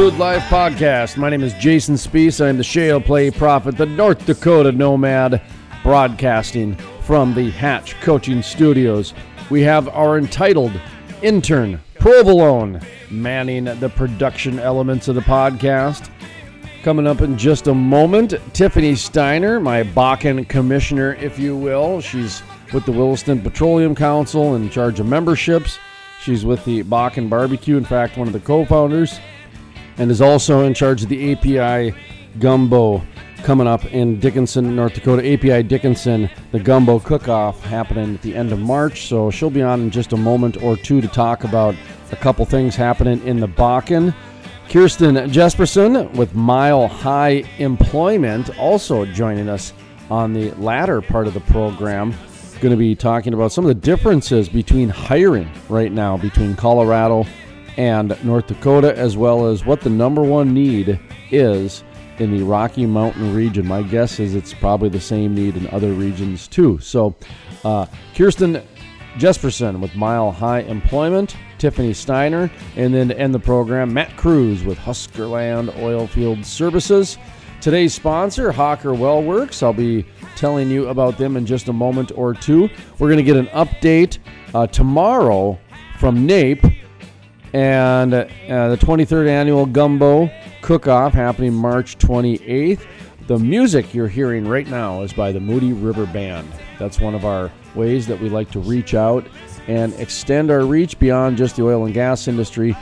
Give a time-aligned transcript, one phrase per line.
[0.00, 1.18] Crude Life Podcast.
[1.18, 2.42] My name is Jason Spees.
[2.42, 5.42] I'm the Shale Play Prophet, the North Dakota Nomad,
[5.82, 9.12] broadcasting from the Hatch Coaching Studios.
[9.50, 10.72] We have our entitled
[11.20, 16.08] intern, Provolone, manning the production elements of the podcast.
[16.82, 22.00] Coming up in just a moment, Tiffany Steiner, my Bakken commissioner, if you will.
[22.00, 25.78] She's with the Williston Petroleum Council in charge of memberships.
[26.22, 29.20] She's with the Bakken Barbecue, in fact, one of the co founders,
[30.00, 31.94] and is also in charge of the API
[32.38, 33.02] Gumbo
[33.42, 35.22] coming up in Dickinson, North Dakota.
[35.30, 39.08] API Dickinson, the Gumbo Cook Off happening at the end of March.
[39.08, 41.74] So she'll be on in just a moment or two to talk about
[42.12, 44.14] a couple things happening in the Bakken.
[44.70, 49.74] Kirsten Jesperson with Mile High Employment also joining us
[50.10, 52.14] on the latter part of the program.
[52.60, 57.26] Going to be talking about some of the differences between hiring right now between Colorado
[57.76, 61.84] and North Dakota, as well as what the number one need is
[62.18, 63.66] in the Rocky Mountain region.
[63.66, 66.78] My guess is it's probably the same need in other regions too.
[66.80, 67.16] So,
[67.64, 68.62] uh, Kirsten
[69.16, 74.62] Jesperson with Mile High Employment, Tiffany Steiner, and then to end the program, Matt Cruz
[74.62, 77.18] with Huskerland Oilfield Services.
[77.60, 79.62] Today's sponsor, Hawker Well Works.
[79.62, 82.70] I'll be telling you about them in just a moment or two.
[82.98, 84.18] We're going to get an update
[84.54, 85.58] uh, tomorrow
[85.98, 86.64] from NAPE
[87.52, 88.26] and uh,
[88.68, 90.30] the 23rd annual Gumbo
[90.62, 92.86] Cook Off happening March 28th.
[93.26, 96.50] The music you're hearing right now is by the Moody River Band.
[96.78, 99.26] That's one of our ways that we like to reach out
[99.68, 102.76] and extend our reach beyond just the oil and gas industry,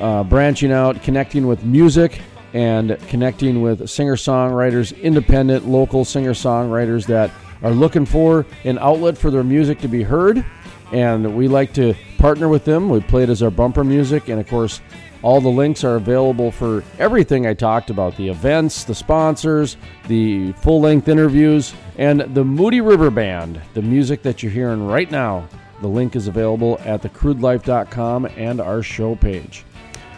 [0.00, 2.20] uh, branching out, connecting with music,
[2.54, 7.30] and connecting with singer songwriters, independent local singer songwriters that
[7.62, 10.44] are looking for an outlet for their music to be heard
[10.94, 12.88] and we like to partner with them.
[12.88, 14.80] We play it as our bumper music, and of course,
[15.22, 20.52] all the links are available for everything I talked about the events, the sponsors, the
[20.52, 25.48] full length interviews, and the Moody River Band, the music that you're hearing right now.
[25.80, 29.64] The link is available at thecrudelife.com and our show page.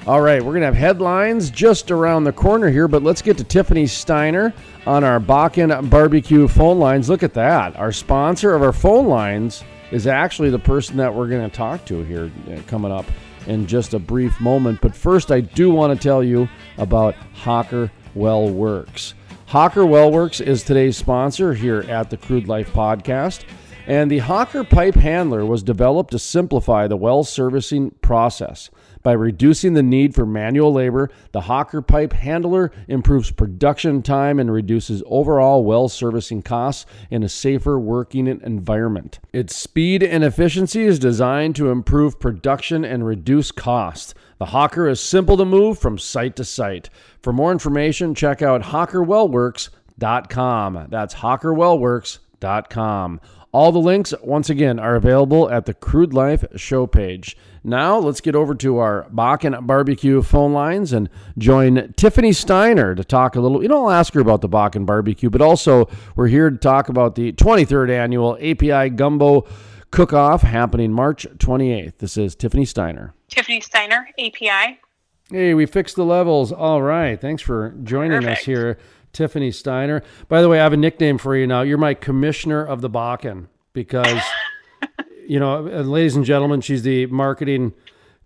[0.06, 3.38] All right, we're going to have headlines just around the corner here, but let's get
[3.38, 4.52] to Tiffany Steiner
[4.86, 7.08] on our Bakken Barbecue phone lines.
[7.08, 7.76] Look at that.
[7.76, 11.84] Our sponsor of our phone lines is actually the person that we're going to talk
[11.86, 13.06] to here uh, coming up
[13.46, 14.80] in just a brief moment.
[14.80, 16.48] But first, I do want to tell you
[16.78, 19.14] about Hawker Well Works.
[19.46, 23.44] Hawker Well Works is today's sponsor here at the Crude Life Podcast.
[23.86, 28.68] And the Hawker Pipe Handler was developed to simplify the well servicing process.
[29.06, 34.50] By reducing the need for manual labor, the Hawker Pipe Handler improves production time and
[34.50, 39.20] reduces overall well servicing costs in a safer working environment.
[39.32, 44.12] Its speed and efficiency is designed to improve production and reduce costs.
[44.38, 46.90] The Hawker is simple to move from site to site.
[47.22, 50.86] For more information, check out hawkerwellworks.com.
[50.90, 53.20] That's hawkerwellworks.com.
[53.56, 57.38] All the links, once again, are available at the Crude Life show page.
[57.64, 61.08] Now, let's get over to our Bakken Barbecue phone lines and
[61.38, 63.62] join Tiffany Steiner to talk a little.
[63.62, 66.90] You know, I'll ask her about the Bakken Barbecue, but also we're here to talk
[66.90, 69.46] about the 23rd annual API Gumbo
[69.90, 71.96] Cook Off happening March 28th.
[71.96, 73.14] This is Tiffany Steiner.
[73.30, 74.80] Tiffany Steiner, API.
[75.30, 76.52] Hey, we fixed the levels.
[76.52, 77.18] All right.
[77.18, 78.78] Thanks for joining us here,
[79.16, 80.02] Tiffany Steiner.
[80.28, 81.62] By the way, I have a nickname for you now.
[81.62, 84.22] You're my commissioner of the Bakken because,
[85.26, 87.72] you know, uh, ladies and gentlemen, she's the marketing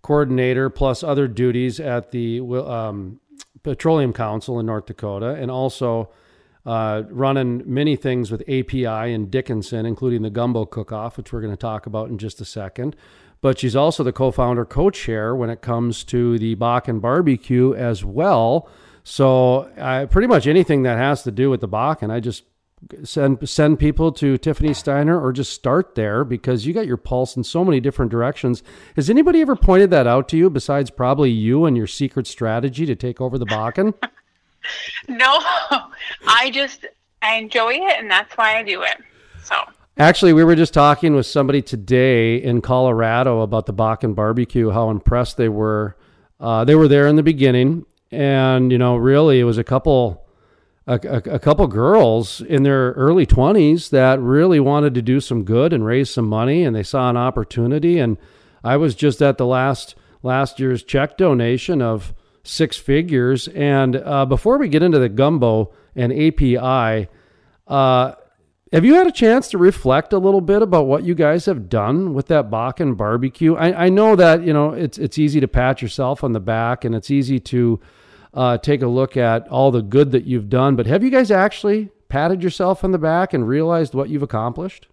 [0.01, 3.21] coordinator plus other duties at the um,
[3.63, 6.09] Petroleum Council in North Dakota and also
[6.65, 11.41] uh, running many things with API and Dickinson, including the Gumbo Cook Off, which we're
[11.41, 12.97] going to talk about in just a second.
[13.39, 17.73] But she's also the co founder, co chair when it comes to the Bakken barbecue
[17.73, 18.69] as well.
[19.11, 22.45] So, uh, pretty much anything that has to do with the Bakken, I just
[23.03, 27.35] send send people to Tiffany Steiner or just start there because you got your pulse
[27.35, 28.63] in so many different directions.
[28.95, 32.85] Has anybody ever pointed that out to you besides probably you and your secret strategy
[32.85, 33.93] to take over the Bakken?
[35.09, 35.39] No,
[36.27, 36.85] I just
[37.23, 38.95] I enjoy it, and that's why I do it.
[39.43, 39.55] So
[39.97, 44.91] Actually, we were just talking with somebody today in Colorado about the Bakken barbecue, how
[44.91, 45.97] impressed they were.
[46.39, 50.25] Uh, they were there in the beginning, and you know, really, it was a couple
[50.87, 55.43] a, a, a couple girls in their early 20s that really wanted to do some
[55.43, 57.99] good and raise some money, and they saw an opportunity.
[57.99, 58.17] And
[58.63, 62.13] I was just at the last last year's check donation of
[62.43, 63.47] six figures.
[63.49, 67.07] And uh, before we get into the gumbo and API,
[67.67, 68.13] uh,
[68.71, 71.67] have you had a chance to reflect a little bit about what you guys have
[71.67, 73.55] done with that Bakken barbecue?
[73.55, 76.85] I, I know that you know it's it's easy to pat yourself on the back
[76.85, 77.79] and it's easy to
[78.33, 81.31] uh, take a look at all the good that you've done, but have you guys
[81.31, 84.87] actually patted yourself on the back and realized what you've accomplished?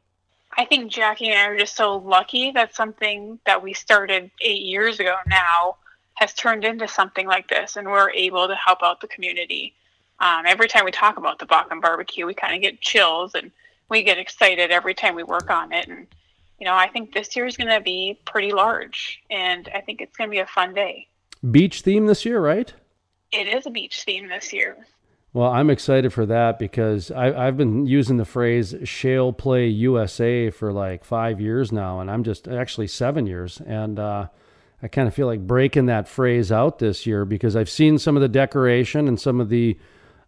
[0.56, 4.62] I think Jackie and I are just so lucky that something that we started eight
[4.62, 5.76] years ago now
[6.14, 9.74] has turned into something like this, and we're able to help out the community.
[10.18, 13.52] Um, every time we talk about the Bakken barbecue, we kind of get chills and
[13.88, 15.86] we get excited every time we work on it.
[15.86, 16.08] And,
[16.58, 20.00] you know, I think this year is going to be pretty large, and I think
[20.00, 21.06] it's going to be a fun day.
[21.48, 22.74] Beach theme this year, right?
[23.32, 24.76] It is a beach theme this year.
[25.34, 30.50] Well, I'm excited for that because I, I've been using the phrase "shale play USA"
[30.50, 34.28] for like five years now, and I'm just actually seven years, and uh,
[34.82, 38.16] I kind of feel like breaking that phrase out this year because I've seen some
[38.16, 39.78] of the decoration and some of the,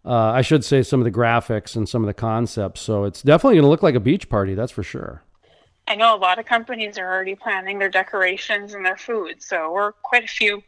[0.04, 2.82] uh, I should say, some of the graphics and some of the concepts.
[2.82, 5.22] So it's definitely going to look like a beach party, that's for sure.
[5.88, 9.72] I know a lot of companies are already planning their decorations and their food, so
[9.72, 10.62] we're quite a few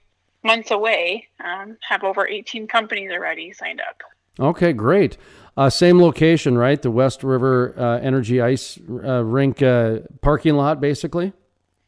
[0.44, 1.28] months away.
[1.42, 4.02] Um, have over 18 companies already signed up.
[4.38, 5.16] Okay, great.
[5.56, 6.80] Uh, same location, right?
[6.80, 11.32] The West River uh, Energy Ice uh, Rink uh, parking lot, basically.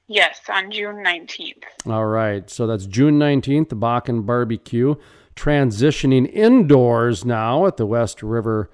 [0.06, 1.62] Yes, on June 19th.
[1.86, 2.48] All right.
[2.50, 4.96] So that's June 19th, the Bakken Barbecue,
[5.34, 8.70] transitioning indoors now at the West River.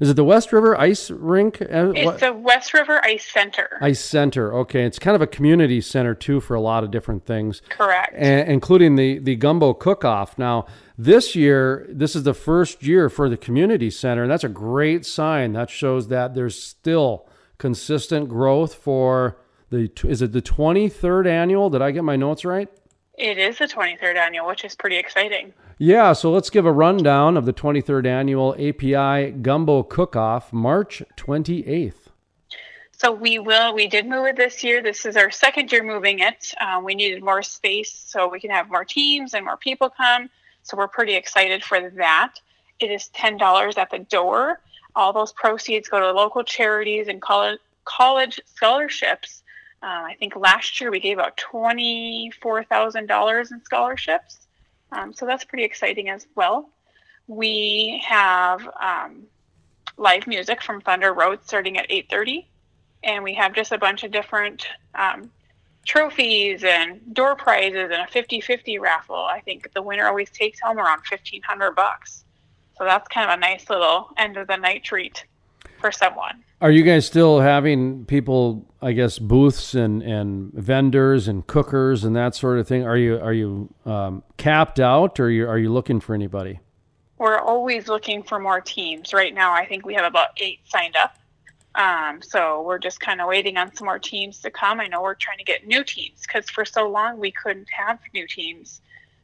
[0.00, 1.60] Is it the West River Ice Rink?
[1.60, 3.78] Uh, It's what- the West River Ice Center.
[3.80, 4.54] Ice Center.
[4.54, 4.84] Okay.
[4.84, 7.62] It's kind of a community center, too, for a lot of different things.
[7.68, 8.14] Correct.
[8.14, 10.38] a- including the the gumbo cook off.
[10.38, 10.66] Now,
[10.96, 15.04] this year, this is the first year for the community center, and that's a great
[15.04, 15.52] sign.
[15.52, 17.26] That shows that there's still
[17.58, 19.36] consistent growth for
[19.70, 19.90] the.
[20.04, 21.70] Is it the 23rd annual?
[21.70, 22.68] Did I get my notes right?
[23.16, 25.52] It is the 23rd annual, which is pretty exciting.
[25.80, 31.04] Yeah, so let's give a rundown of the 23rd annual API Gumbo Cook Off, March
[31.16, 32.08] 28th.
[32.90, 33.72] So we will.
[33.76, 34.82] We did move it this year.
[34.82, 36.52] This is our second year moving it.
[36.60, 40.28] Um, we needed more space so we can have more teams and more people come.
[40.64, 42.34] So we're pretty excited for that.
[42.80, 44.58] It is ten dollars at the door.
[44.96, 49.44] All those proceeds go to local charities and college college scholarships.
[49.80, 54.47] Uh, I think last year we gave out twenty four thousand dollars in scholarships.
[54.92, 56.70] Um, so that's pretty exciting as well.
[57.26, 59.24] We have um,
[59.96, 62.48] live music from Thunder Road starting at eight thirty
[63.04, 65.30] and we have just a bunch of different um,
[65.86, 69.16] trophies and door prizes and a 50-50 raffle.
[69.16, 72.24] I think the winner always takes home around 1500 bucks.
[72.76, 75.24] So that's kind of a nice little end of the night treat
[75.78, 76.42] for someone.
[76.60, 82.16] Are you guys still having people, I guess, booths and, and vendors and cookers and
[82.16, 82.84] that sort of thing?
[82.84, 86.58] Are you are you um, capped out, or are you, are you looking for anybody?
[87.18, 89.12] We're always looking for more teams.
[89.12, 91.16] Right now, I think we have about eight signed up.
[91.74, 94.80] Um, so we're just kind of waiting on some more teams to come.
[94.80, 98.00] I know we're trying to get new teams because for so long we couldn't have
[98.12, 98.80] new teams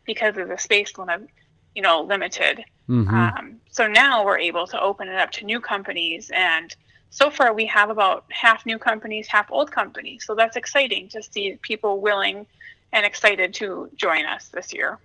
[0.06, 1.28] because of the space limit,
[1.74, 2.64] you know, limited.
[2.88, 6.74] Um, so now we're able to open it up to new companies, and
[7.10, 10.24] so far we have about half new companies, half old companies.
[10.26, 12.46] So that's exciting to see people willing
[12.92, 14.98] and excited to join us this year.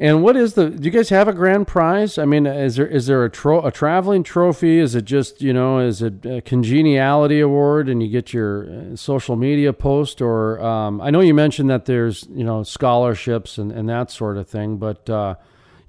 [0.00, 0.70] And what is the?
[0.70, 2.16] Do you guys have a grand prize?
[2.16, 4.78] I mean, is there is there a tro- a traveling trophy?
[4.78, 8.96] Is it just you know is it a congeniality award and you get your uh,
[8.96, 10.22] social media post?
[10.22, 14.38] Or um, I know you mentioned that there's you know scholarships and, and that sort
[14.38, 15.34] of thing, but uh,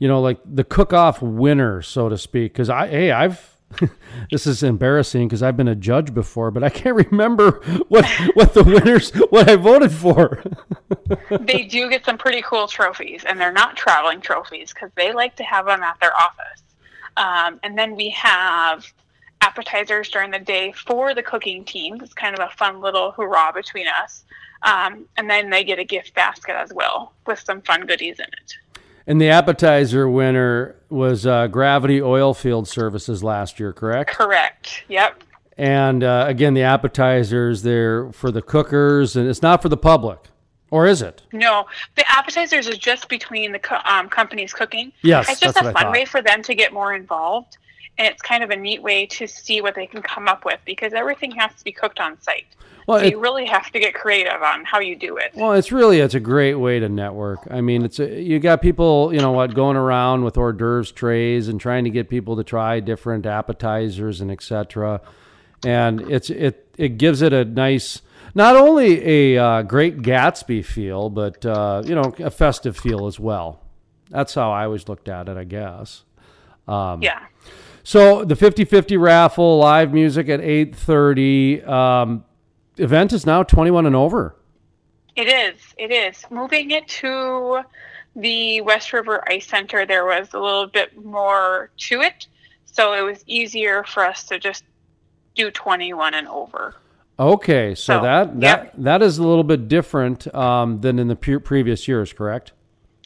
[0.01, 2.53] you know like the cook off winner, so to speak.
[2.53, 3.55] Because I hey I've
[4.31, 8.55] this is embarrassing because I've been a judge before, but I can't remember what what
[8.55, 10.43] the winners what I voted for.
[11.41, 15.35] they do get some pretty cool trophies, and they're not traveling trophies because they like
[15.35, 16.63] to have them at their office.
[17.15, 18.91] Um, and then we have
[19.41, 21.99] appetizers during the day for the cooking team.
[22.01, 24.23] It's kind of a fun little hurrah between us.
[24.63, 28.25] Um, and then they get a gift basket as well with some fun goodies in
[28.25, 28.55] it.
[29.07, 34.11] And the appetizer winner was uh, Gravity Oil Field Services last year, correct?
[34.11, 34.83] Correct.
[34.89, 35.23] Yep.
[35.57, 40.19] And uh, again, the appetizers they're for the cookers, and it's not for the public,
[40.71, 41.21] or is it?
[41.31, 44.91] No, the appetizers is just between the co- um, companies cooking.
[45.03, 47.57] Yes, it's just a fun way for them to get more involved.
[47.97, 50.57] and it's kind of a neat way to see what they can come up with
[50.65, 52.45] because everything has to be cooked on site.
[52.87, 55.31] Well, so it- you really have to get creative on how you do it.
[55.35, 57.39] Well, it's really it's a great way to network.
[57.51, 60.91] I mean, it's a, you got people, you know, what going around with hors d'oeuvres
[60.93, 65.01] trays and trying to get people to try different appetizers and etc.
[65.65, 68.01] And it's it it gives it a nice
[68.33, 73.19] not only a uh, great Gatsby feel, but uh, you know, a festive feel as
[73.19, 73.61] well.
[74.09, 76.03] That's how I always looked at it, I guess.
[77.01, 77.25] yeah.
[77.83, 81.67] So the 50-50 raffle, live music at 8:30.
[81.67, 82.25] Um,
[82.77, 84.35] event is now 21 and over.
[85.15, 85.61] It is.
[85.77, 86.25] It is.
[86.29, 87.61] Moving it to
[88.15, 92.27] the West River Ice Center, there was a little bit more to it.
[92.65, 94.63] So it was easier for us to just
[95.35, 96.75] do 21 and over.
[97.21, 98.73] Okay, so, So, that that yep.
[98.79, 102.51] that is a little bit different um, than in the pre- previous years, correct?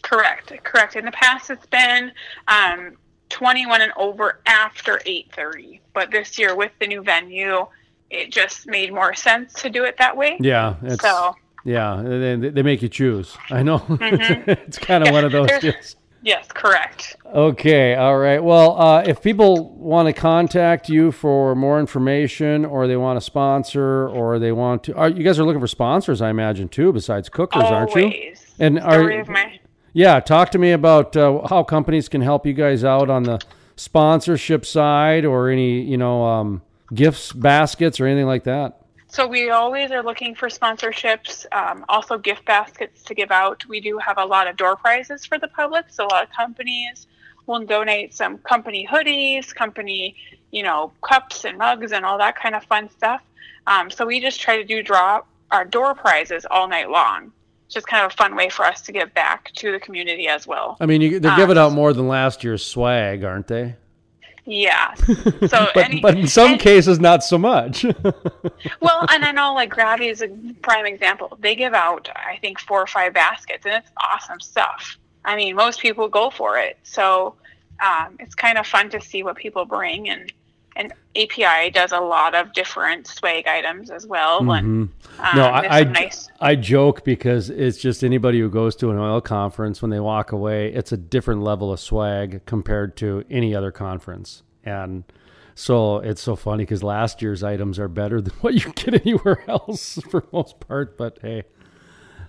[0.03, 0.53] Correct.
[0.63, 0.95] Correct.
[0.95, 2.11] In the past, it's been
[2.47, 2.93] um,
[3.29, 5.81] 21 and over after 8:30.
[5.93, 7.65] But this year, with the new venue,
[8.09, 10.37] it just made more sense to do it that way.
[10.39, 13.35] Yeah, it's, So yeah, they, they make you choose.
[13.49, 15.95] I know it's kind of one of those there's- deals.
[16.25, 17.15] Yes, correct.
[17.33, 18.43] Okay, all right.
[18.43, 23.21] Well, uh, if people want to contact you for more information, or they want to
[23.21, 26.91] sponsor, or they want to, are, you guys are looking for sponsors, I imagine too,
[26.91, 28.03] besides cookers, aren't you?
[28.03, 28.55] Always.
[28.59, 29.59] And Story are my
[29.93, 33.39] Yeah, talk to me about uh, how companies can help you guys out on the
[33.75, 36.61] sponsorship side or any, you know, um,
[36.93, 38.81] gifts, baskets, or anything like that.
[39.15, 43.65] So we always are looking for sponsorships, um, also gift baskets to give out.
[43.65, 46.29] We do have a lot of door prizes for the public, so a lot of
[46.31, 47.07] companies
[47.47, 50.17] will donate some company hoodies, company,
[50.51, 53.21] you know, cups and mugs and all that kind of fun stuff.
[53.67, 57.31] Um, so we just try to do draw our door prizes all night long.
[57.67, 60.27] It's just kind of a fun way for us to give back to the community
[60.27, 60.75] as well.
[60.81, 61.37] I mean, you, they're Ah.
[61.37, 63.75] giving out more than last year's swag, aren't they?
[64.45, 64.93] Yeah.
[65.47, 67.83] So But, any, but in some any- cases, not so much.
[68.79, 70.27] Well, and I know like Gravity is a
[70.61, 71.37] prime example.
[71.39, 74.97] They give out, I think, four or five baskets, and it's awesome stuff.
[75.23, 77.35] I mean, most people go for it, so
[77.83, 80.09] um, it's kind of fun to see what people bring.
[80.09, 80.31] And
[80.75, 84.39] and API does a lot of different swag items as well.
[84.39, 85.37] And um, Mm-hmm.
[85.37, 86.27] no, I, I, nice.
[86.41, 90.33] I joke because it's just anybody who goes to an oil conference when they walk
[90.33, 94.43] away, it's a different level of swag compared to any other conference.
[94.65, 95.05] And
[95.53, 99.41] so it's so funny because last year's items are better than what you get anywhere
[99.47, 100.97] else for most part.
[100.97, 101.43] But hey,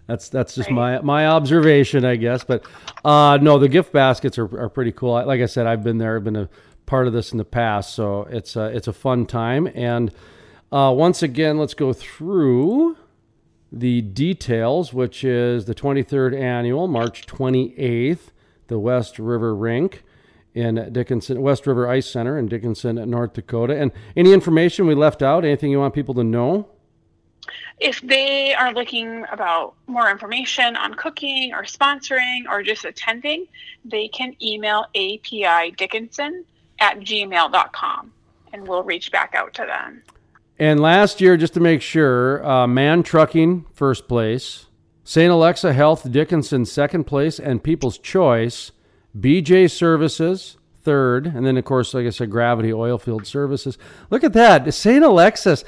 [0.06, 2.44] that's that's just my my observation, I guess.
[2.44, 2.64] But
[3.04, 5.14] uh, no, the gift baskets are, are pretty cool.
[5.26, 6.14] Like I said, I've been there.
[6.16, 6.48] I've been a
[6.86, 9.68] part of this in the past, so it's a, it's a fun time.
[9.74, 10.12] And
[10.72, 12.96] uh, once again, let's go through
[13.72, 18.30] the details, which is the 23rd annual, March 28th,
[18.68, 20.04] the West River Rink
[20.54, 23.76] in Dickinson, West River Ice Center in Dickinson, North Dakota.
[23.76, 26.68] And any information we left out, anything you want people to know?
[27.78, 33.46] If they are looking about more information on cooking or sponsoring or just attending,
[33.84, 36.44] they can email apidickinson
[36.78, 38.12] at gmail.com
[38.52, 40.02] and we'll reach back out to them.
[40.58, 44.66] And last year, just to make sure, uh, Man Trucking first place,
[45.04, 45.30] St.
[45.30, 48.72] Alexius Health Dickinson second place, and People's Choice,
[49.18, 50.56] BJ Services
[50.86, 53.76] third, and then of course, like I said, Gravity Oilfield Services.
[54.08, 55.04] Look at that, St.
[55.04, 55.64] Alexius.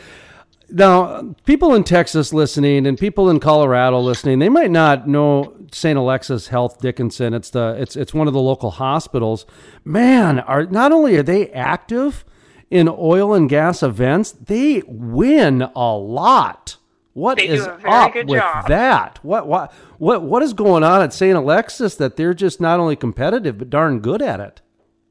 [0.70, 5.98] Now, people in Texas listening and people in Colorado listening, they might not know St.
[5.98, 7.32] Alexius Health Dickinson.
[7.32, 9.46] It's the it's it's one of the local hospitals.
[9.84, 12.24] Man, are not only are they active
[12.70, 16.76] in oil and gas events, they win a lot.
[17.14, 18.68] What They is up with job.
[18.68, 19.18] that?
[19.24, 21.36] What what what what is going on at St.
[21.36, 24.60] Alexius that they're just not only competitive but darn good at it?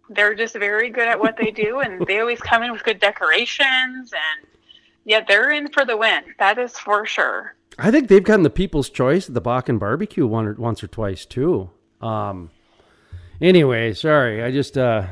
[0.09, 2.97] they're just very good at what they do and they always come in with good
[2.97, 4.47] decorations and
[5.07, 8.49] yeah they're in for the win that is for sure I think they've gotten the
[8.49, 11.69] People's Choice the Bakken Barbecue one or, once or twice too.
[12.01, 12.49] Um,
[13.39, 15.07] anyway, sorry, I just uh,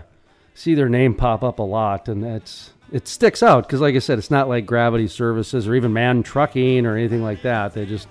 [0.54, 4.00] see their name pop up a lot, and that's it sticks out because, like I
[4.00, 7.74] said, it's not like Gravity Services or even Man Trucking or anything like that.
[7.74, 8.08] They just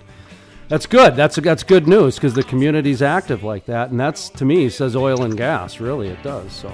[0.69, 1.15] that's good.
[1.15, 4.95] That's that's good news because the community's active like that, and that's to me says
[4.95, 5.81] oil and gas.
[5.81, 6.51] Really, it does.
[6.53, 6.71] So.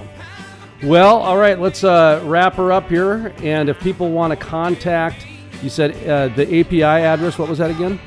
[0.84, 3.32] Well, all right, let's uh, wrap her up here.
[3.42, 5.26] And if people want to contact,
[5.62, 8.00] you said uh, the API address, what was that again?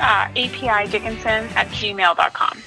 [0.00, 2.62] uh, api dickinson at gmail.com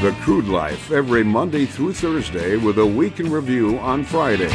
[0.00, 4.48] The Crude Life every Monday through Thursday with a week in review on Friday.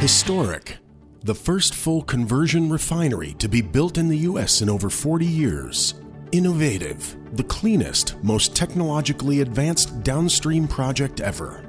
[0.00, 0.78] Historic.
[1.22, 4.60] The first full conversion refinery to be built in the U.S.
[4.60, 5.94] in over 40 years.
[6.34, 11.64] Innovative, the cleanest, most technologically advanced downstream project ever.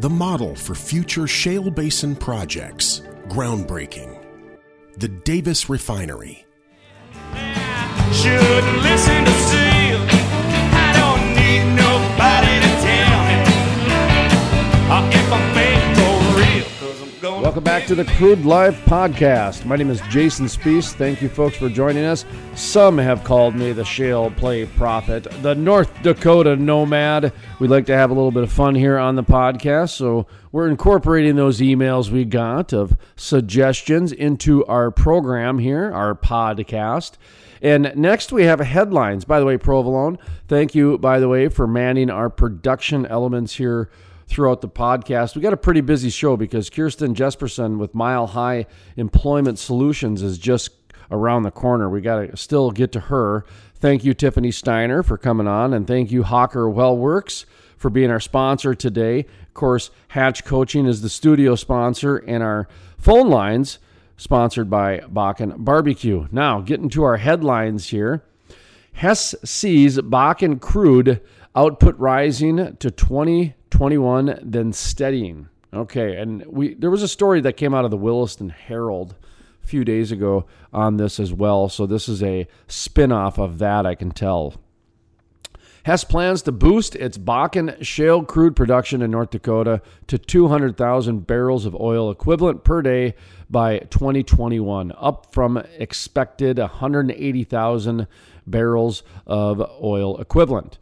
[0.00, 3.00] The model for future shale basin projects.
[3.28, 4.22] Groundbreaking.
[4.98, 6.44] The Davis Refinery.
[17.52, 19.66] Welcome back to the Crude Life Podcast.
[19.66, 20.94] My name is Jason Spees.
[20.94, 22.24] Thank you, folks, for joining us.
[22.54, 27.30] Some have called me the Shale Play Prophet, the North Dakota Nomad.
[27.58, 30.70] We'd like to have a little bit of fun here on the podcast, so we're
[30.70, 37.18] incorporating those emails we got of suggestions into our program here, our podcast.
[37.60, 39.26] And next we have headlines.
[39.26, 40.16] By the way, Provolone,
[40.48, 43.90] thank you, by the way, for manning our production elements here
[44.32, 45.36] throughout the podcast.
[45.36, 50.38] We got a pretty busy show because Kirsten Jesperson with Mile High Employment Solutions is
[50.38, 50.70] just
[51.10, 51.90] around the corner.
[51.90, 53.44] We got to still get to her.
[53.74, 57.44] Thank you, Tiffany Steiner, for coming on, and thank you, Hawker Wellworks,
[57.76, 59.20] for being our sponsor today.
[59.20, 63.80] Of course, Hatch Coaching is the studio sponsor, and our phone lines
[64.16, 66.26] sponsored by Bakken Barbecue.
[66.30, 68.22] Now, getting to our headlines here.
[68.94, 71.20] Hess sees Bakken crude
[71.54, 72.90] output rising to
[73.72, 75.48] 2021, then steadying.
[75.74, 79.14] Okay, and we there was a story that came out of the Williston Herald
[79.64, 81.70] a few days ago on this as well.
[81.70, 84.54] So this is a spin-off of that, I can tell.
[85.84, 91.66] Hess plans to boost its Bakken shale crude production in North Dakota to 200,000 barrels
[91.66, 93.14] of oil equivalent per day
[93.50, 98.06] by 2021, up from expected 180,000
[98.46, 100.78] barrels of oil equivalent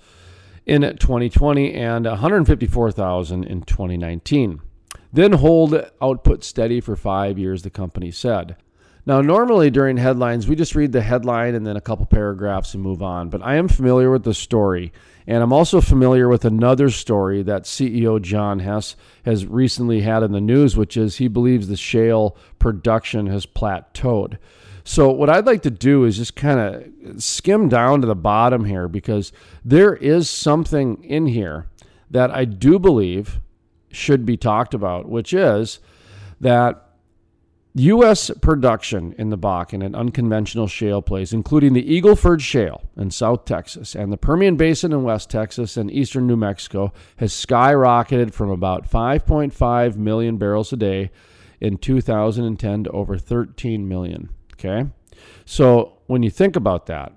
[0.71, 4.61] in 2020 and 154,000 in 2019.
[5.13, 8.55] Then hold output steady for five years, the company said.
[9.05, 12.85] Now, normally during headlines, we just read the headline and then a couple paragraphs and
[12.85, 13.31] move on.
[13.31, 14.93] But I am familiar with the story,
[15.27, 20.31] and I'm also familiar with another story that CEO John Hess has recently had in
[20.31, 24.39] the news, which is he believes the shale production has plateaued.
[24.85, 26.61] So, what I'd like to do is just kind
[27.05, 29.33] of skim down to the bottom here because
[29.65, 31.67] there is something in here
[32.11, 33.41] that I do believe
[33.91, 35.81] should be talked about, which is
[36.41, 36.87] that
[37.75, 38.33] U.S.
[38.41, 43.45] production in the Bakken and unconventional shale plays, including the Eagle Ford Shale in South
[43.45, 48.51] Texas and the Permian Basin in West Texas and eastern New Mexico, has skyrocketed from
[48.51, 51.13] about 5.5 million barrels a day
[51.61, 54.31] in 2010 to over 13 million.
[54.61, 54.89] Okay?
[55.45, 57.15] So when you think about that,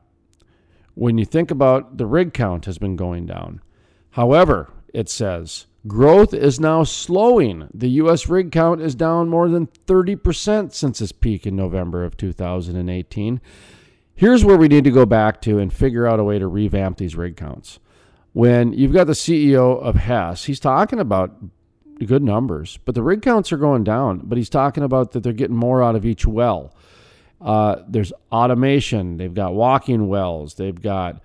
[0.96, 3.62] when you think about the rig count has been going down.
[4.12, 7.68] However, it says growth is now slowing.
[7.74, 8.30] The U.S.
[8.30, 13.42] rig count is down more than 30% since its peak in November of 2018.
[14.16, 16.98] Here's where we need to go back to and figure out a way to revamp
[16.98, 17.80] these rig counts.
[18.34, 21.36] When you've got the CEO of Hess, he's talking about
[22.06, 24.22] good numbers, but the rig counts are going down.
[24.24, 26.76] But he's talking about that they're getting more out of each well.
[27.44, 29.18] Uh, there's automation.
[29.18, 30.56] They've got walking wells.
[30.56, 31.22] They've got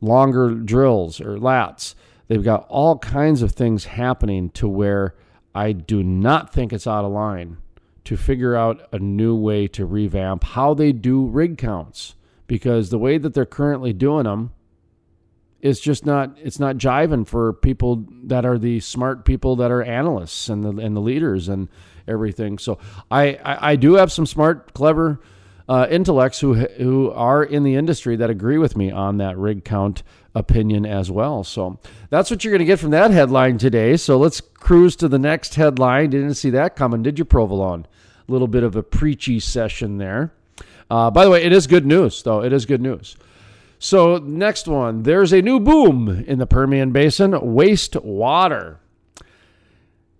[0.00, 1.94] longer drills or lats.
[2.28, 5.14] They've got all kinds of things happening to where
[5.54, 7.56] I do not think it's out of line
[8.04, 12.14] to figure out a new way to revamp how they do rig counts
[12.46, 14.52] because the way that they're currently doing them
[15.60, 19.82] is just not it's not jiving for people that are the smart people that are
[19.82, 21.68] analysts and the and the leaders and
[22.06, 22.58] everything.
[22.58, 22.78] So
[23.10, 25.20] I I, I do have some smart, clever
[25.68, 29.64] uh, intellects who who are in the industry that agree with me on that rig
[29.64, 30.02] count
[30.34, 31.44] opinion as well.
[31.44, 31.78] So
[32.10, 33.96] that's what you're going to get from that headline today.
[33.96, 36.10] So let's cruise to the next headline.
[36.10, 37.86] Didn't see that coming, did you, Provolone?
[38.28, 40.32] A little bit of a preachy session there.
[40.90, 42.42] Uh, by the way, it is good news, though.
[42.42, 43.16] It is good news.
[43.78, 48.76] So next one, there's a new boom in the Permian Basin: wastewater.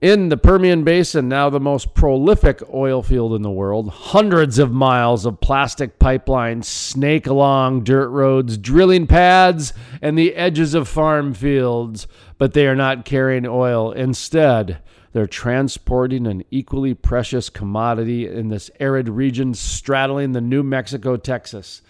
[0.01, 4.71] In the Permian Basin, now the most prolific oil field in the world, hundreds of
[4.71, 11.35] miles of plastic pipelines snake along dirt roads, drilling pads, and the edges of farm
[11.35, 12.07] fields,
[12.39, 13.91] but they are not carrying oil.
[13.91, 14.81] Instead,
[15.13, 21.83] they're transporting an equally precious commodity in this arid region straddling the New Mexico Texas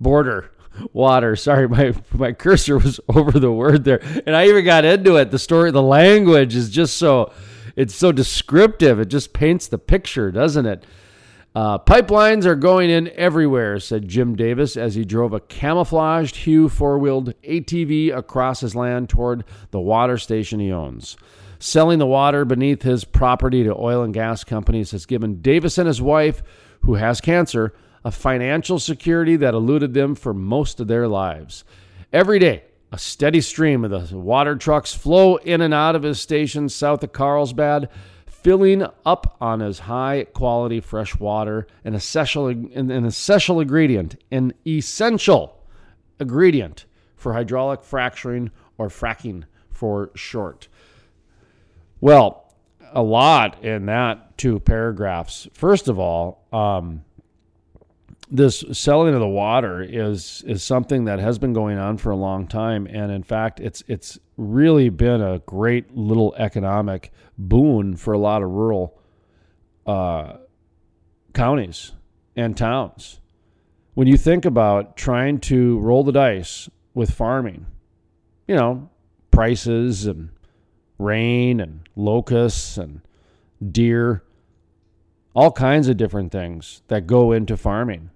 [0.00, 0.50] border
[0.92, 1.36] water.
[1.36, 5.30] Sorry, my my cursor was over the word there, and I even got into it.
[5.30, 7.32] The story, the language is just so
[7.76, 9.00] it's so descriptive.
[9.00, 10.84] It just paints the picture, doesn't it?
[11.54, 16.68] Uh, pipelines are going in everywhere, said Jim Davis as he drove a camouflaged hue
[16.68, 21.16] four wheeled ATV across his land toward the water station he owns.
[21.60, 25.86] Selling the water beneath his property to oil and gas companies has given Davis and
[25.86, 26.42] his wife,
[26.80, 27.72] who has cancer,
[28.04, 31.64] a financial security that eluded them for most of their lives.
[32.12, 36.20] Every day, a steady stream of the water trucks flow in and out of his
[36.20, 37.88] station south of Carlsbad,
[38.26, 45.60] filling up on his high quality fresh water, an essential, an essential ingredient, an essential
[46.20, 46.84] ingredient
[47.16, 50.68] for hydraulic fracturing or fracking for short.
[52.00, 52.54] Well,
[52.92, 55.48] a lot in that two paragraphs.
[55.52, 57.02] First of all, um,
[58.34, 62.16] this selling of the water is is something that has been going on for a
[62.16, 68.12] long time, and in fact, it's it's really been a great little economic boon for
[68.12, 68.98] a lot of rural
[69.86, 70.38] uh,
[71.32, 71.92] counties
[72.34, 73.20] and towns.
[73.94, 77.66] When you think about trying to roll the dice with farming,
[78.48, 78.90] you know,
[79.30, 80.30] prices and
[80.98, 83.00] rain and locusts and
[83.70, 84.24] deer,
[85.36, 88.10] all kinds of different things that go into farming.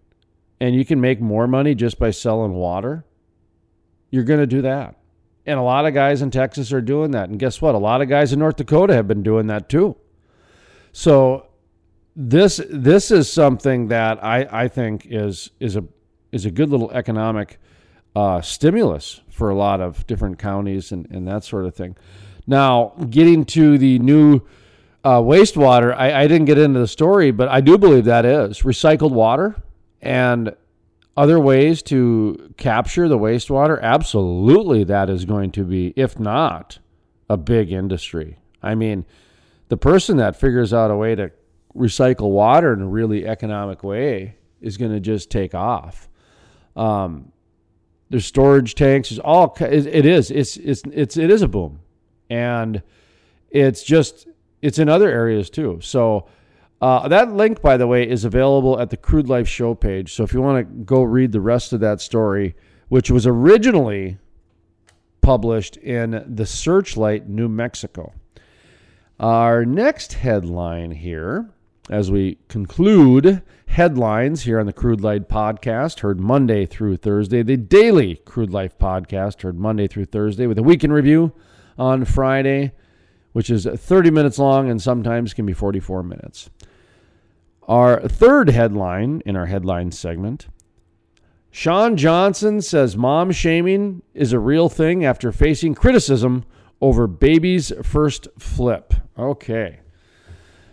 [0.61, 3.05] And you can make more money just by selling water.
[4.11, 4.97] You're going to do that.
[5.47, 7.31] And a lot of guys in Texas are doing that.
[7.31, 7.75] And guess what?
[7.75, 9.97] A lot of guys in North Dakota have been doing that too.
[10.93, 11.47] So
[12.17, 15.85] this this is something that I, I think is is a
[16.33, 17.59] is a good little economic
[18.17, 21.97] uh, stimulus for a lot of different counties and, and that sort of thing.
[22.47, 24.41] Now, getting to the new
[25.05, 28.63] uh, wastewater, I, I didn't get into the story, but I do believe that is
[28.63, 29.57] recycled water
[30.01, 30.55] and
[31.17, 33.81] other ways to capture the wastewater.
[33.83, 36.79] Absolutely, that is going to be, if not,
[37.29, 38.39] a big industry.
[38.63, 39.05] I mean,
[39.69, 41.33] the person that figures out a way to
[41.75, 46.09] recycle water in a really economic way is going to just take off.
[46.77, 47.33] Um,
[48.11, 49.11] there's storage tanks.
[49.11, 49.55] There's all.
[49.61, 50.31] It is.
[50.31, 51.81] It's it's it's it is a boom,
[52.31, 52.83] and
[53.51, 54.29] it's just
[54.63, 55.81] it's in other areas too.
[55.83, 56.27] So
[56.81, 60.13] uh, that link, by the way, is available at the Crude Life show page.
[60.15, 62.55] So if you want to go read the rest of that story,
[62.89, 64.19] which was originally
[65.21, 68.15] published in the Searchlight, New Mexico.
[69.21, 71.51] Our next headline here,
[71.91, 77.57] as we conclude headlines here on the Crude Life podcast, heard Monday through Thursday, the
[77.57, 81.33] daily Crude Life podcast, heard Monday through Thursday, with a weekend review
[81.77, 82.73] on Friday,
[83.33, 86.49] which is 30 minutes long and sometimes can be 44 minutes.
[87.69, 90.49] Our third headline in our headline segment
[91.51, 96.45] Shawn Johnson says mom shaming is a real thing after facing criticism
[96.81, 98.95] over baby's first flip.
[99.19, 99.81] Okay.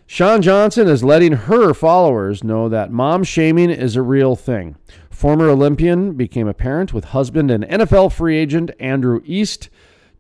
[0.06, 4.76] Shawn Johnson is letting her followers know that mom shaming is a real thing.
[5.10, 9.70] Former Olympian became a parent with husband and NFL free agent Andrew East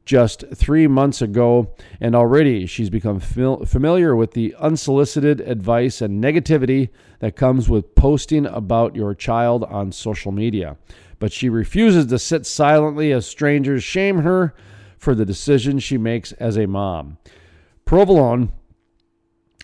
[0.06, 6.90] just three months ago, and already she's become familiar with the unsolicited advice and negativity
[7.20, 10.78] that comes with posting about your child on social media.
[11.18, 14.54] But she refuses to sit silently as strangers shame her
[14.98, 17.18] for the decisions she makes as a mom.
[17.86, 18.52] Provolone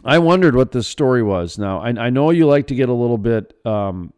[0.04, 1.58] I wondered what this story was.
[1.58, 4.14] Now, I, I know you like to get a little bit um,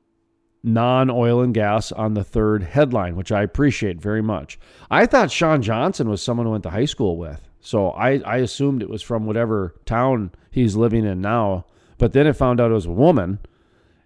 [0.64, 4.58] non oil and gas on the third headline, which I appreciate very much.
[4.90, 7.48] I thought Shawn Johnson was someone who went to high school with.
[7.60, 11.66] So I, I assumed it was from whatever town he's living in now.
[11.98, 13.40] But then it found out it was a woman.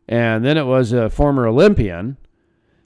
[0.08, 2.18] And then it was a former Olympian.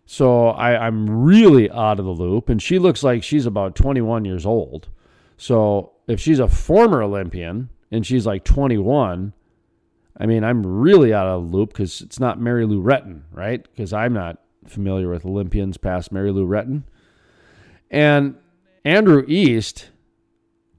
[0.06, 2.50] So I, I'm really out of the loop.
[2.50, 4.90] And she looks like she's about 21 years old.
[5.38, 9.34] So if she's a former Olympian, and she's like 21,
[10.18, 13.64] I mean, I'm really out of the loop because it's not Mary Lou Retton, right?
[13.64, 16.84] Because I'm not familiar with Olympians past Mary Lou Retton.
[17.90, 18.36] And
[18.86, 19.90] Andrew East,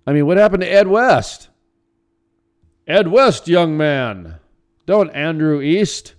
[0.07, 1.49] I mean, what happened to Ed West?
[2.87, 4.37] Ed West, young man.
[4.87, 6.15] Don't Andrew East.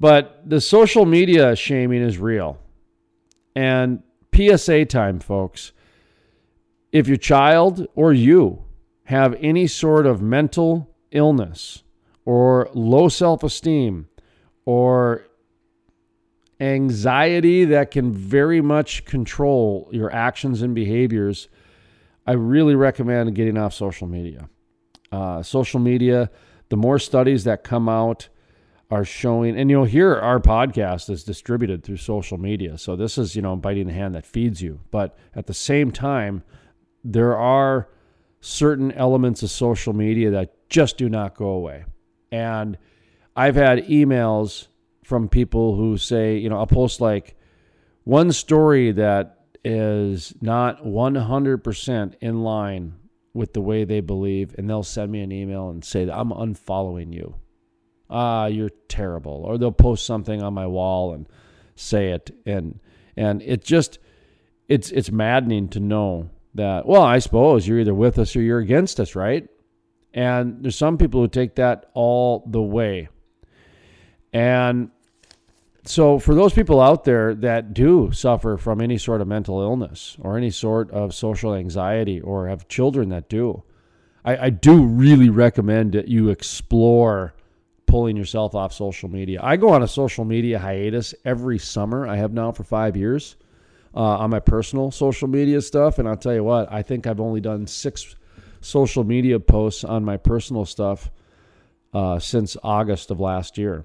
[0.00, 2.58] But the social media shaming is real.
[3.54, 4.02] And
[4.34, 5.72] PSA time, folks.
[6.90, 8.64] If your child or you
[9.04, 11.82] have any sort of mental illness
[12.24, 14.08] or low self esteem
[14.66, 15.24] or
[16.60, 21.48] anxiety that can very much control your actions and behaviors,
[22.26, 24.48] I really recommend getting off social media.
[25.12, 26.30] Uh, social media,
[26.70, 28.28] the more studies that come out
[28.90, 32.78] are showing, and you'll hear our podcast is distributed through social media.
[32.78, 34.80] So this is, you know, biting the hand that feeds you.
[34.90, 36.42] But at the same time,
[37.02, 37.88] there are
[38.40, 41.84] certain elements of social media that just do not go away.
[42.32, 42.78] And
[43.36, 44.68] I've had emails
[45.04, 47.36] from people who say, you know, I'll post like
[48.04, 52.94] one story that is not 100% in line
[53.32, 57.12] with the way they believe, and they'll send me an email and say, I'm unfollowing
[57.12, 57.34] you.
[58.10, 61.26] ah, you're terrible, or they'll post something on my wall and
[61.74, 62.80] say it, and
[63.16, 63.98] and it just
[64.68, 66.86] it's it's maddening to know that.
[66.86, 69.48] Well, I suppose you're either with us or you're against us, right?
[70.14, 73.08] And there's some people who take that all the way,
[74.32, 74.90] and
[75.86, 80.16] so for those people out there that do suffer from any sort of mental illness
[80.20, 83.62] or any sort of social anxiety or have children that do
[84.24, 87.34] I, I do really recommend that you explore
[87.86, 89.38] pulling yourself off social media.
[89.42, 92.08] I go on a social media hiatus every summer.
[92.08, 93.36] I have now for five years
[93.94, 95.98] uh, on my personal social media stuff.
[95.98, 98.16] And i'll tell you what i think i've only done six
[98.64, 101.10] social media posts on my personal stuff
[101.92, 103.84] uh, since august of last year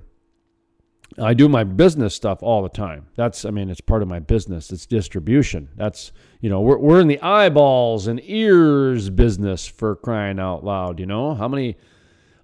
[1.18, 3.08] I do my business stuff all the time.
[3.16, 4.72] That's, I mean, it's part of my business.
[4.72, 5.70] It's distribution.
[5.76, 11.00] That's, you know, we're, we're in the eyeballs and ears business for crying out loud.
[11.00, 11.78] You know, how many,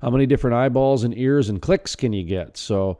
[0.01, 2.57] how many different eyeballs and ears and clicks can you get?
[2.57, 2.99] So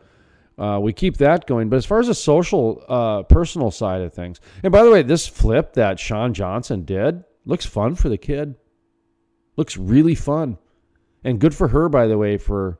[0.57, 1.69] uh, we keep that going.
[1.69, 5.01] But as far as the social, uh, personal side of things, and by the way,
[5.01, 8.55] this flip that Shawn Johnson did looks fun for the kid.
[9.57, 10.57] Looks really fun,
[11.23, 12.79] and good for her, by the way, for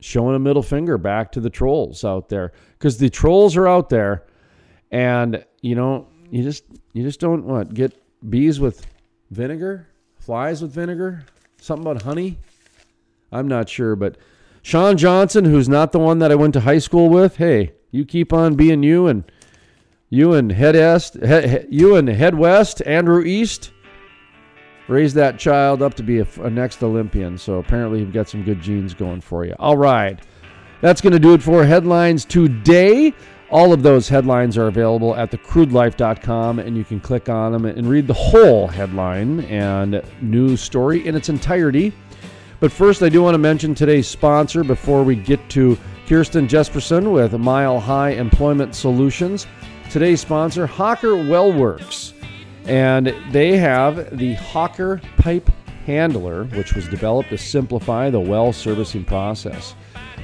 [0.00, 2.52] showing a middle finger back to the trolls out there.
[2.78, 4.24] Because the trolls are out there
[4.90, 8.86] and you know you just you just don't what get bees with
[9.30, 9.88] vinegar?
[10.16, 11.24] Flies with vinegar?
[11.60, 12.38] Something about honey?
[13.32, 14.16] I'm not sure but
[14.62, 18.04] shawn johnson who's not the one that i went to high school with hey you
[18.04, 19.24] keep on being you and
[20.08, 21.16] you and head east
[21.70, 23.72] you and head west andrew east
[24.88, 27.38] raised that child up to be a, a, next Olympian.
[27.38, 29.54] So apparently, you've got some good genes going for you.
[29.58, 30.18] All right.
[30.80, 33.14] That's going to do it for headlines today.
[33.50, 37.88] All of those headlines are available at thecrudelife.com, and you can click on them and
[37.88, 41.92] read the whole headline and news story in its entirety.
[42.58, 47.12] But first, I do want to mention today's sponsor before we get to Kirsten Jesperson
[47.12, 49.46] with Mile High Employment Solutions.
[49.90, 52.15] Today's sponsor, Hawker Wellworks.
[52.66, 55.50] And they have the Hawker Pipe
[55.86, 59.76] Handler, which was developed to simplify the well servicing process.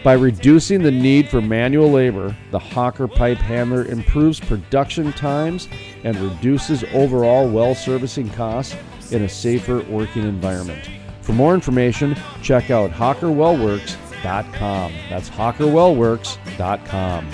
[0.02, 5.68] By reducing the need for manual labor, the Hawker Pipe Handler improves production times
[6.02, 8.74] and reduces overall well servicing costs
[9.12, 10.90] in a safer working environment.
[11.20, 14.92] For more information, check out hawkerwellworks.com.
[15.09, 17.31] That's hawkerwellworks.com.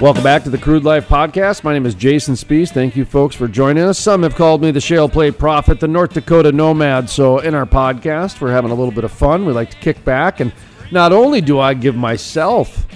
[0.00, 1.64] Welcome back to the Crude Life Podcast.
[1.64, 2.70] My name is Jason Spees.
[2.70, 3.98] Thank you, folks, for joining us.
[3.98, 7.10] Some have called me the Shale Play Prophet, the North Dakota Nomad.
[7.10, 9.44] So, in our podcast, we're having a little bit of fun.
[9.44, 10.38] We like to kick back.
[10.38, 10.52] And
[10.92, 12.86] not only do I give myself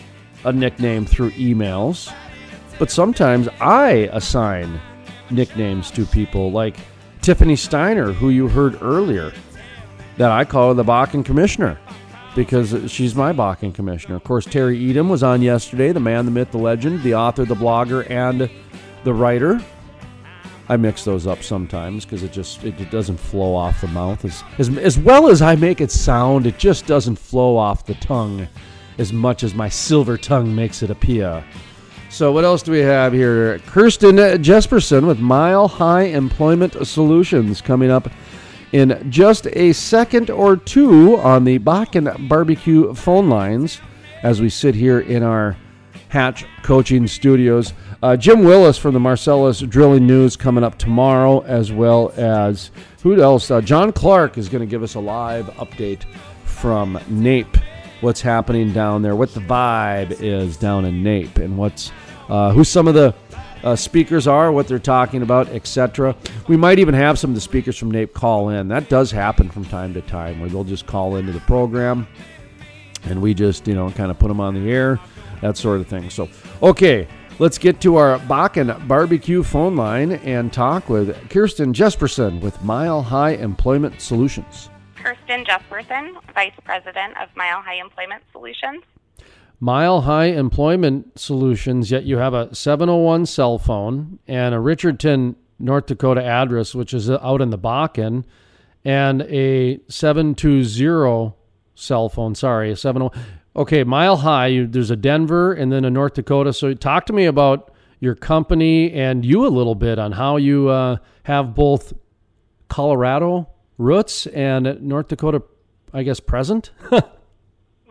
[0.44, 2.14] a nickname through emails,
[2.78, 4.80] but sometimes I assign
[5.28, 6.76] nicknames to people like
[7.20, 9.32] Tiffany Steiner, who you heard earlier,
[10.18, 11.80] that I call the Bakken Commissioner
[12.34, 14.16] because she's my Bakken Commissioner.
[14.16, 17.44] Of course, Terry Etam was on yesterday, the man, the myth, the legend, the author,
[17.44, 18.50] the blogger, and
[19.04, 19.60] the writer.
[20.68, 24.24] I mix those up sometimes because it just it, it doesn't flow off the mouth
[24.24, 26.46] as, as as well as I make it sound.
[26.46, 28.48] It just doesn't flow off the tongue
[28.98, 31.44] as much as my silver tongue makes it appear.
[32.08, 33.58] So what else do we have here?
[33.60, 38.08] Kirsten Jesperson with Mile High Employment Solutions coming up
[38.72, 43.80] in just a second or two on the Bakken Barbecue phone lines
[44.22, 45.56] as we sit here in our
[46.08, 47.72] Hatch Coaching Studios.
[48.02, 52.70] Uh, Jim Willis from the Marcellus Drilling News coming up tomorrow, as well as
[53.02, 53.50] who else?
[53.50, 56.04] Uh, John Clark is going to give us a live update
[56.44, 57.56] from NAPE.
[58.00, 59.14] What's happening down there?
[59.14, 61.92] What the vibe is down in NAPE, and what's
[62.28, 63.14] uh, who some of the
[63.62, 66.16] uh, speakers are, what they're talking about, etc.
[66.48, 68.68] We might even have some of the speakers from NAPE call in.
[68.68, 72.06] That does happen from time to time, where they'll just call into the program,
[73.04, 74.98] and we just you know kind of put them on the air,
[75.40, 76.10] that sort of thing.
[76.10, 76.28] So
[76.62, 77.06] okay.
[77.38, 83.02] Let's get to our Bakken barbecue phone line and talk with Kirsten Jesperson with Mile
[83.02, 84.68] High Employment Solutions.
[84.94, 88.84] Kirsten Jesperson, Vice President of Mile High Employment Solutions.
[89.62, 95.86] Mile High Employment Solutions, yet you have a 701 cell phone and a Richardton, North
[95.86, 98.24] Dakota address, which is out in the Bakken,
[98.84, 101.32] and a 720
[101.76, 102.34] cell phone.
[102.34, 103.10] Sorry, a 70.
[103.54, 106.52] Okay, Mile High, you, there's a Denver and then a North Dakota.
[106.52, 110.70] So talk to me about your company and you a little bit on how you
[110.70, 111.92] uh, have both
[112.66, 113.48] Colorado
[113.78, 115.44] roots and North Dakota,
[115.92, 116.72] I guess, present.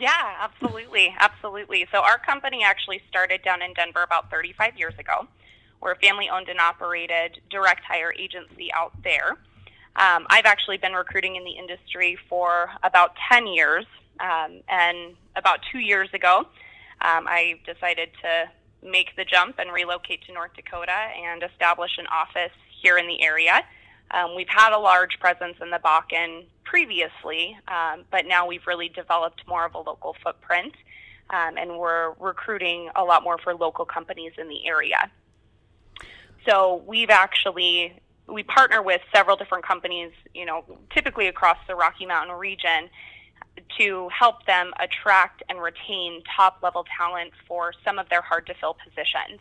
[0.01, 1.13] Yeah, absolutely.
[1.19, 1.85] Absolutely.
[1.91, 5.27] So, our company actually started down in Denver about 35 years ago.
[5.79, 9.37] We're a family owned and operated direct hire agency out there.
[9.95, 13.85] Um, I've actually been recruiting in the industry for about 10 years.
[14.19, 16.47] Um, and about two years ago,
[17.01, 18.49] um, I decided to
[18.81, 23.21] make the jump and relocate to North Dakota and establish an office here in the
[23.21, 23.63] area.
[24.13, 28.89] Um, we've had a large presence in the Bakken previously, um, but now we've really
[28.89, 30.73] developed more of a local footprint,
[31.29, 35.09] um, and we're recruiting a lot more for local companies in the area.
[36.45, 37.93] So we've actually
[38.27, 42.89] we partner with several different companies, you know, typically across the Rocky Mountain region,
[43.77, 48.53] to help them attract and retain top level talent for some of their hard to
[48.53, 49.39] fill positions.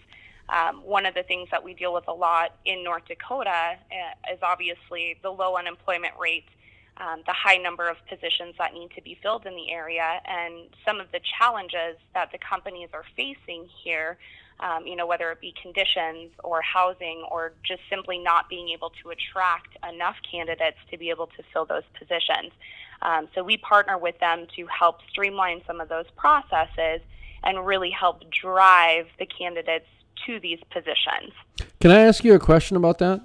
[0.51, 4.33] Um, one of the things that we deal with a lot in North Dakota uh,
[4.33, 6.49] is obviously the low unemployment rate,
[6.97, 10.69] um, the high number of positions that need to be filled in the area, and
[10.85, 14.19] some of the challenges that the companies are facing here.
[14.59, 18.93] Um, you know, whether it be conditions or housing or just simply not being able
[19.03, 22.53] to attract enough candidates to be able to fill those positions.
[23.01, 27.01] Um, so we partner with them to help streamline some of those processes
[27.43, 29.87] and really help drive the candidates
[30.27, 31.33] to these positions.
[31.81, 33.21] Can I ask you a question about that?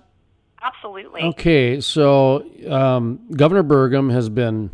[0.62, 1.22] Absolutely.
[1.22, 4.72] Okay, so um, Governor Burgum has been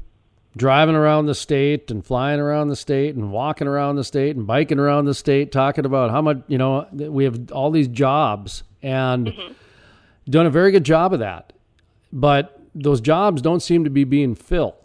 [0.56, 4.46] driving around the state and flying around the state and walking around the state and
[4.46, 8.64] biking around the state, talking about how much, you know, we have all these jobs
[8.82, 9.54] and mm-hmm.
[10.30, 11.54] done a very good job of that.
[12.14, 14.81] But those jobs don't seem to be being filled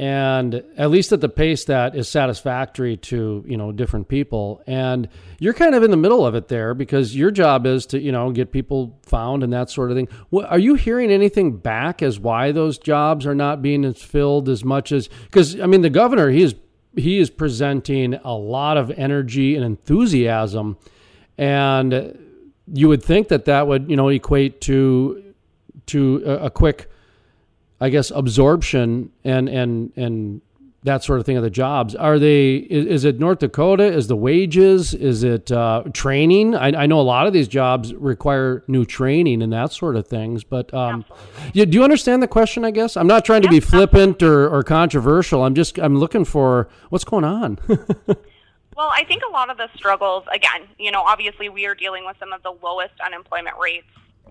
[0.00, 4.62] and at least at the pace that is satisfactory to you know different people.
[4.66, 8.00] And you're kind of in the middle of it there because your job is to
[8.00, 10.08] you know get people found and that sort of thing.
[10.30, 14.64] What, are you hearing anything back as why those jobs are not being filled as
[14.64, 16.54] much as because i mean the governor he is
[16.96, 20.78] he is presenting a lot of energy and enthusiasm.
[21.36, 22.18] And
[22.72, 25.34] you would think that that would you know equate to
[25.88, 26.90] to a, a quick
[27.80, 30.40] I guess absorption and and and
[30.82, 31.94] that sort of thing of the jobs.
[31.94, 32.56] Are they?
[32.56, 33.84] Is, is it North Dakota?
[33.84, 34.94] Is the wages?
[34.94, 36.54] Is it uh, training?
[36.54, 40.06] I, I, know a lot of these jobs require new training and that sort of
[40.06, 40.42] things.
[40.42, 41.04] But um,
[41.52, 42.64] you, do you understand the question?
[42.64, 45.44] I guess I'm not trying to be flippant or, or controversial.
[45.44, 47.58] I'm just I'm looking for what's going on.
[47.68, 50.24] well, I think a lot of the struggles.
[50.32, 53.86] Again, you know, obviously we are dealing with some of the lowest unemployment rates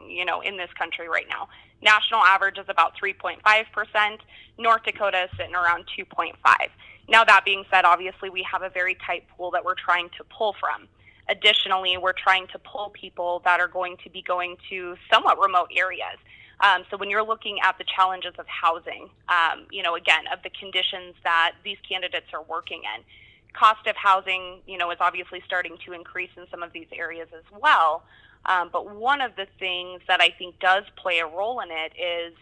[0.07, 1.47] you know, in this country right now.
[1.81, 4.17] National average is about 3.5%.
[4.57, 6.33] North Dakota is sitting around 2.5.
[7.07, 10.23] Now that being said, obviously we have a very tight pool that we're trying to
[10.25, 10.87] pull from.
[11.29, 15.69] Additionally, we're trying to pull people that are going to be going to somewhat remote
[15.75, 16.17] areas.
[16.61, 20.43] Um, so when you're looking at the challenges of housing, um, you know, again, of
[20.43, 23.03] the conditions that these candidates are working in,
[23.53, 27.27] cost of housing, you know, is obviously starting to increase in some of these areas
[27.35, 28.03] as well.
[28.45, 31.93] Um, but one of the things that I think does play a role in it
[31.99, 32.33] is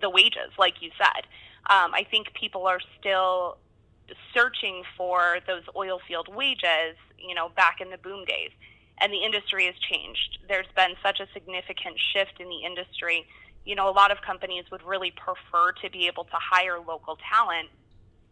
[0.00, 1.26] the wages, like you said.
[1.68, 3.58] Um, I think people are still
[4.34, 8.50] searching for those oil field wages, you know, back in the boom days.
[8.98, 10.38] And the industry has changed.
[10.48, 13.26] There's been such a significant shift in the industry.
[13.64, 17.18] You know, a lot of companies would really prefer to be able to hire local
[17.30, 17.68] talent,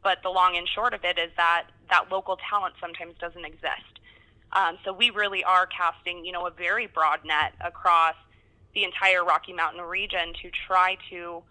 [0.03, 3.94] but the long and short of it is that that local talent sometimes doesn't exist.
[4.55, 8.15] Um, so we really are casting, you know, a very broad net across
[8.75, 11.43] the entire Rocky Mountain region to try to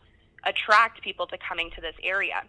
[0.45, 2.43] attract people to coming to this area.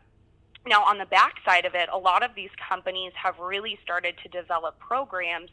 [0.67, 4.29] Now, on the backside of it, a lot of these companies have really started to
[4.29, 5.51] develop programs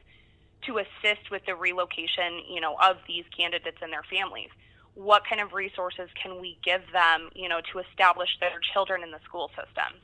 [0.64, 4.50] to assist with the relocation, you know, of these candidates and their families.
[4.94, 9.12] What kind of resources can we give them, you know, to establish their children in
[9.12, 10.02] the school systems?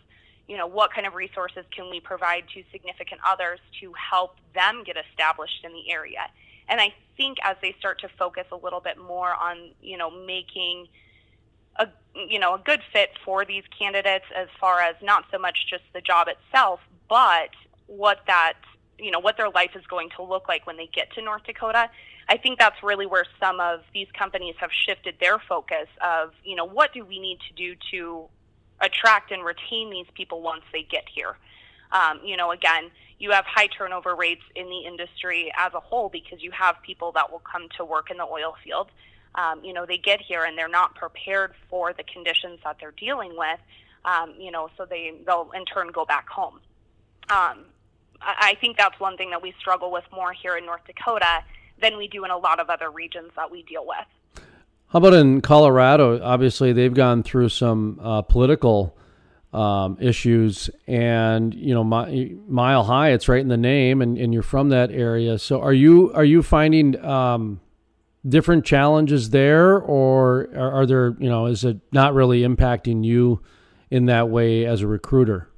[0.48, 4.84] You know, what kind of resources can we provide to significant others to help them
[4.86, 6.30] get established in the area?
[6.70, 10.10] And I think as they start to focus a little bit more on, you know,
[10.10, 10.88] making
[11.78, 15.68] a you know a good fit for these candidates as far as not so much
[15.70, 16.80] just the job itself,
[17.10, 17.50] but
[17.88, 18.54] what that
[18.98, 21.44] you know what their life is going to look like when they get to North
[21.44, 21.90] Dakota.
[22.30, 26.56] I think that's really where some of these companies have shifted their focus of, you
[26.56, 28.28] know, what do we need to do to
[28.82, 31.38] attract and retain these people once they get here.
[31.92, 36.10] Um, you know, again, you have high turnover rates in the industry as a whole
[36.10, 38.90] because you have people that will come to work in the oil field.
[39.36, 42.94] Um, you know, they get here and they're not prepared for the conditions that they're
[42.98, 43.60] dealing with.
[44.06, 46.60] Um, you know, so they they'll in turn go back home.
[47.30, 47.66] Um,
[48.22, 51.44] I, I think that's one thing that we struggle with more here in North Dakota
[51.82, 54.08] than we do in a lot of other regions that we deal with.
[54.90, 56.22] How about in Colorado?
[56.22, 58.96] Obviously, they've gone through some uh, political
[59.52, 64.34] um, issues, and you know, mi- Mile High, it's right in the name, and, and
[64.34, 65.40] you're from that area.
[65.40, 67.60] So, are you are you finding um,
[68.28, 73.42] different challenges there, or are, are there you know, is it not really impacting you
[73.92, 75.50] in that way as a recruiter?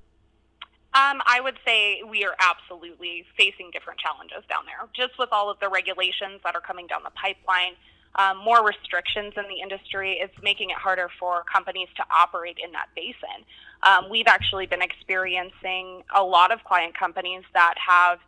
[0.96, 5.52] Um, I would say we are absolutely facing different challenges down there, just with all
[5.52, 7.74] of the regulations that are coming down the pipeline.
[8.16, 12.72] Um, more restrictions in the industry, it's making it harder for companies to operate in
[12.72, 13.45] that basin.
[13.84, 18.20] Um, we've actually been experiencing a lot of client companies that have,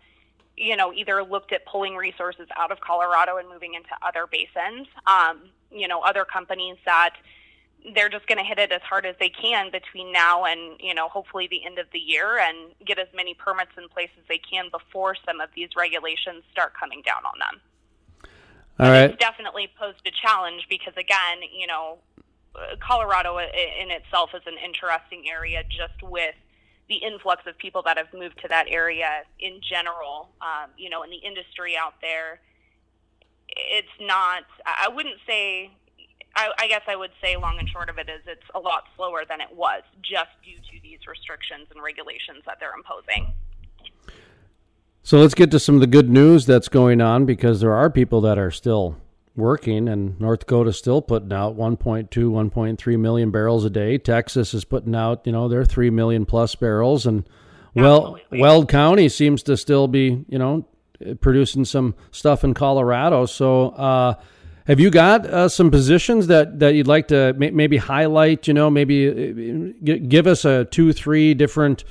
[0.55, 4.88] you know, either looked at pulling resources out of Colorado and moving into other basins.
[5.07, 7.15] Um, you know, other companies that
[7.95, 10.93] they're just going to hit it as hard as they can between now and you
[10.93, 14.23] know hopefully the end of the year and get as many permits in place as
[14.29, 17.59] they can before some of these regulations start coming down on them.
[18.82, 19.11] All right.
[19.11, 21.99] It's definitely posed a challenge because again, you know,
[22.79, 26.34] Colorado in itself is an interesting area just with
[26.89, 30.29] the influx of people that have moved to that area in general.
[30.41, 32.41] Um, you know, in the industry out there,
[33.49, 34.43] it's not.
[34.65, 35.71] I wouldn't say.
[36.34, 38.86] I, I guess I would say, long and short of it is, it's a lot
[38.95, 43.34] slower than it was, just due to these restrictions and regulations that they're imposing.
[45.04, 47.89] So let's get to some of the good news that's going on because there are
[47.89, 48.97] people that are still
[49.36, 53.97] working and North Dakota's still putting out 1.2 1.3 million barrels a day.
[53.97, 57.28] Texas is putting out, you know, their 3 million plus barrels and
[57.74, 58.41] well Absolutely.
[58.41, 60.68] Weld County seems to still be, you know,
[61.20, 63.26] producing some stuff in Colorado.
[63.26, 64.14] So uh
[64.68, 68.47] have you got uh, some positions that, that you'd like to may- maybe highlight?
[68.47, 71.84] You know, maybe uh, g- give us a two, three different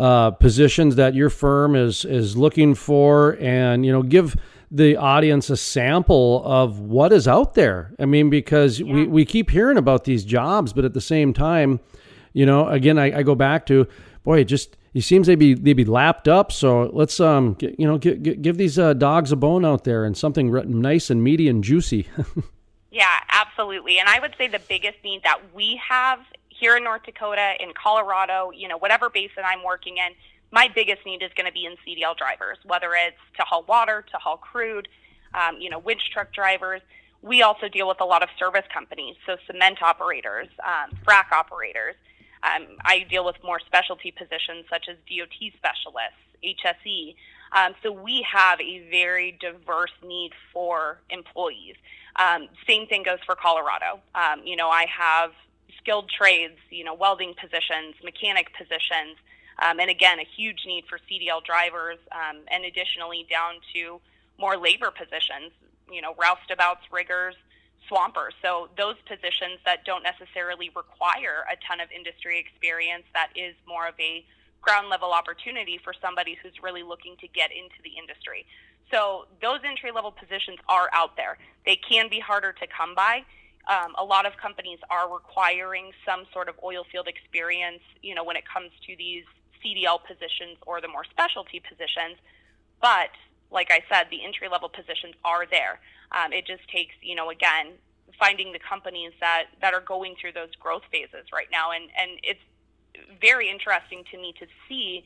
[0.00, 4.34] uh, positions that your firm is is looking for, and you know, give
[4.70, 7.92] the audience a sample of what is out there.
[7.98, 11.80] I mean, because we, we keep hearing about these jobs, but at the same time,
[12.32, 13.86] you know, again, I, I go back to
[14.22, 16.50] boy, it just it seems they be they be lapped up.
[16.50, 20.04] So let's um, get, you know, give, give these uh, dogs a bone out there
[20.04, 22.08] and something nice and meaty and juicy.
[22.90, 23.98] Yeah, absolutely.
[23.98, 26.18] And I would say the biggest need that we have
[26.60, 30.12] here in North Dakota, in Colorado, you know, whatever basin I'm working in,
[30.52, 34.04] my biggest need is going to be in CDL drivers, whether it's to haul water,
[34.12, 34.88] to haul crude,
[35.34, 36.82] um, you know, winch truck drivers.
[37.22, 41.94] We also deal with a lot of service companies, so cement operators, um, frac operators.
[42.42, 47.14] Um, I deal with more specialty positions such as DOT specialists, HSE.
[47.52, 51.76] Um, so we have a very diverse need for employees.
[52.16, 54.00] Um, same thing goes for Colorado.
[54.14, 55.32] Um, you know, I have
[55.78, 59.16] skilled trades, you know, welding positions, mechanic positions,
[59.60, 64.00] um, and again, a huge need for CDL drivers, um, and additionally down to
[64.38, 65.52] more labor positions,
[65.92, 67.34] you know, roustabouts, riggers,
[67.88, 68.34] swampers.
[68.40, 73.86] So those positions that don't necessarily require a ton of industry experience, that is more
[73.88, 74.24] of a
[74.62, 78.46] ground level opportunity for somebody who's really looking to get into the industry.
[78.90, 81.38] So those entry level positions are out there.
[81.64, 83.24] They can be harder to come by.
[83.68, 88.24] Um, a lot of companies are requiring some sort of oil field experience, you know,
[88.24, 89.24] when it comes to these
[89.64, 92.16] CDL positions or the more specialty positions.
[92.80, 93.10] But
[93.50, 95.80] like I said, the entry level positions are there.
[96.12, 97.72] Um, it just takes, you know, again,
[98.18, 101.70] finding the companies that, that are going through those growth phases right now.
[101.70, 102.40] And, and it's
[103.20, 105.04] very interesting to me to see,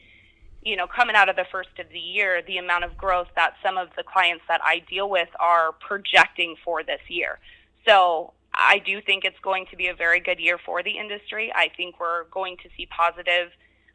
[0.63, 3.55] you know, coming out of the first of the year, the amount of growth that
[3.63, 7.39] some of the clients that I deal with are projecting for this year.
[7.87, 11.53] So I do think it's going to be a very good year for the industry.
[11.55, 13.51] I think we're going to see positive,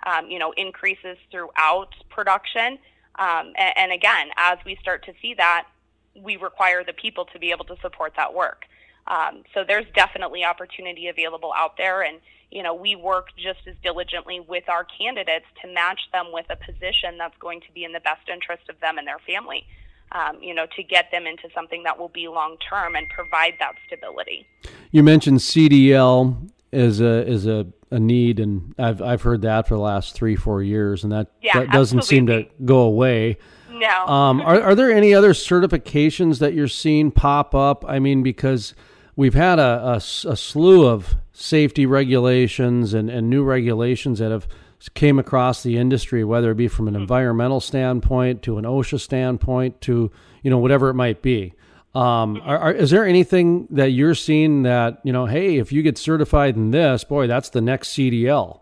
[0.06, 2.78] um, you know, increases throughout production.
[3.18, 5.68] Um, and, and again, as we start to see that,
[6.16, 8.66] we require the people to be able to support that work.
[9.08, 12.20] Um, so there's definitely opportunity available out there, and
[12.52, 16.56] you know we work just as diligently with our candidates to match them with a
[16.56, 19.66] position that's going to be in the best interest of them and their family.
[20.12, 23.54] Um, you know, to get them into something that will be long term and provide
[23.60, 24.48] that stability.
[24.92, 29.76] You mentioned CDL is a is a, a need, and I've I've heard that for
[29.76, 33.38] the last three four years, and that Yeah, that doesn't seem to go away.
[33.72, 34.08] No.
[34.08, 37.86] Um, are are there any other certifications that you're seeing pop up?
[37.88, 38.74] I mean, because
[39.16, 44.48] we've had a a slew of safety regulations and, and new regulations that have
[44.94, 49.82] came across the industry, whether it be from an environmental standpoint to an OSHA standpoint
[49.82, 50.12] to
[50.44, 51.54] you know whatever it might be.
[51.96, 55.26] Um, are, are, is there anything that you're seeing that you know?
[55.26, 58.62] Hey, if you get certified in this, boy, that's the next CDL.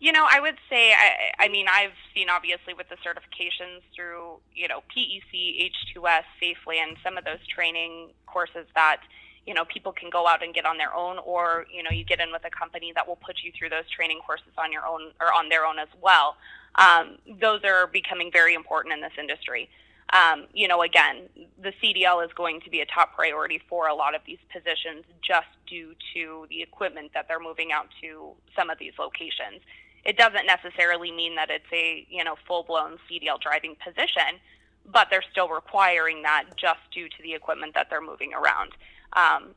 [0.00, 4.38] You know, I would say, I, I mean, I've seen obviously with the certifications through,
[4.54, 9.00] you know, PEC, H2S, SafeLand, some of those training courses that,
[9.48, 12.04] you know, people can go out and get on their own, or you know, you
[12.04, 14.84] get in with a company that will put you through those training courses on your
[14.84, 16.36] own or on their own as well.
[16.74, 19.70] Um, those are becoming very important in this industry.
[20.12, 21.30] Um, you know, again,
[21.62, 25.04] the CDL is going to be a top priority for a lot of these positions
[25.26, 29.62] just due to the equipment that they're moving out to some of these locations.
[30.04, 34.40] It doesn't necessarily mean that it's a you know full blown CDL driving position,
[34.84, 38.72] but they're still requiring that just due to the equipment that they're moving around.
[39.14, 39.54] Um,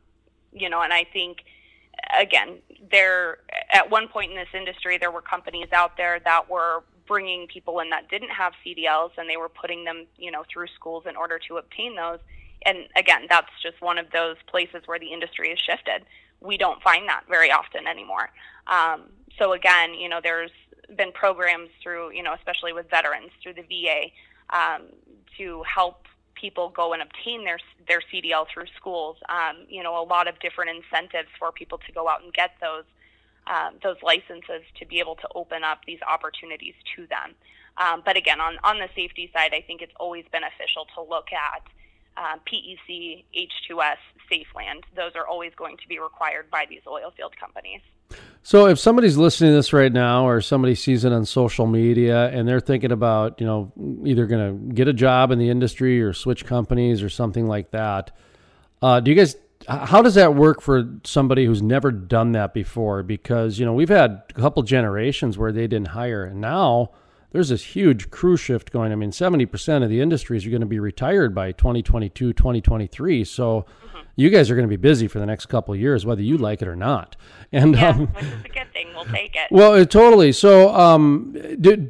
[0.51, 1.43] you know, and I think
[2.17, 3.39] again, there
[3.71, 7.79] at one point in this industry, there were companies out there that were bringing people
[7.79, 11.15] in that didn't have CDLs, and they were putting them, you know, through schools in
[11.15, 12.19] order to obtain those.
[12.63, 16.05] And again, that's just one of those places where the industry has shifted.
[16.41, 18.29] We don't find that very often anymore.
[18.67, 19.03] Um,
[19.37, 20.51] so again, you know, there's
[20.95, 24.11] been programs through, you know, especially with veterans through the VA
[24.55, 24.83] um,
[25.37, 26.05] to help
[26.41, 29.17] people go and obtain their their CDL through schools.
[29.29, 32.51] Um, you know, a lot of different incentives for people to go out and get
[32.59, 32.83] those
[33.47, 37.35] um, those licenses to be able to open up these opportunities to them.
[37.77, 41.29] Um, but again, on on the safety side, I think it's always beneficial to look
[41.31, 41.63] at
[42.17, 44.83] uh, PEC, H2S, Safeland.
[44.95, 47.81] Those are always going to be required by these oil field companies.
[48.43, 52.29] So if somebody's listening to this right now or somebody sees it on social media
[52.29, 53.71] and they're thinking about, you know,
[54.03, 57.71] either going to get a job in the industry or switch companies or something like
[57.71, 58.11] that,
[58.81, 59.35] uh, do you guys
[59.67, 63.03] how does that work for somebody who's never done that before?
[63.03, 66.91] Because, you know, we've had a couple generations where they didn't hire and now
[67.31, 68.91] there's this huge crew shift going.
[68.91, 73.23] I mean, 70% of the industries are going to be retired by 2022, 2023.
[73.23, 73.65] So
[74.15, 76.37] you guys are going to be busy for the next couple of years, whether you
[76.37, 77.15] like it or not.
[77.51, 78.89] And Yeah, um, which is a good thing.
[78.93, 79.47] We'll take it.
[79.51, 80.31] well, uh, totally.
[80.31, 81.89] So, um, do,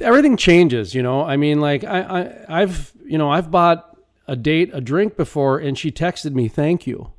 [0.00, 1.24] everything changes, you know.
[1.24, 3.96] I mean, like I, I, I've, you know, I've bought
[4.26, 7.10] a date a drink before, and she texted me, "Thank you."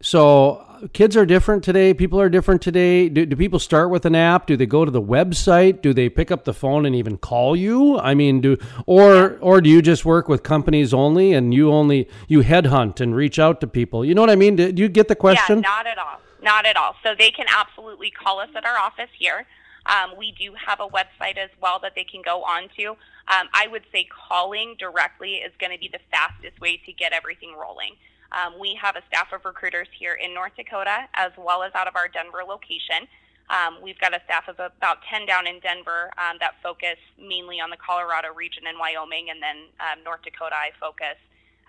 [0.00, 1.94] So, kids are different today.
[1.94, 3.08] People are different today.
[3.08, 4.46] Do, do people start with an app?
[4.46, 5.82] Do they go to the website?
[5.82, 7.98] Do they pick up the phone and even call you?
[7.98, 8.56] I mean, do
[8.86, 13.14] or or do you just work with companies only, and you only you headhunt and
[13.14, 14.04] reach out to people?
[14.04, 14.56] You know what I mean?
[14.56, 15.56] Do, do you get the question?
[15.56, 16.20] Yeah, not at all.
[16.42, 16.94] Not at all.
[17.02, 19.46] So they can absolutely call us at our office here.
[19.86, 22.90] Um, we do have a website as well that they can go on to.
[22.90, 27.12] Um, I would say calling directly is going to be the fastest way to get
[27.12, 27.92] everything rolling.
[28.32, 31.88] Um, we have a staff of recruiters here in North Dakota as well as out
[31.88, 33.08] of our Denver location.
[33.48, 37.60] Um, we've got a staff of about 10 down in Denver um, that focus mainly
[37.60, 41.16] on the Colorado region and Wyoming, and then um, North Dakota, I focus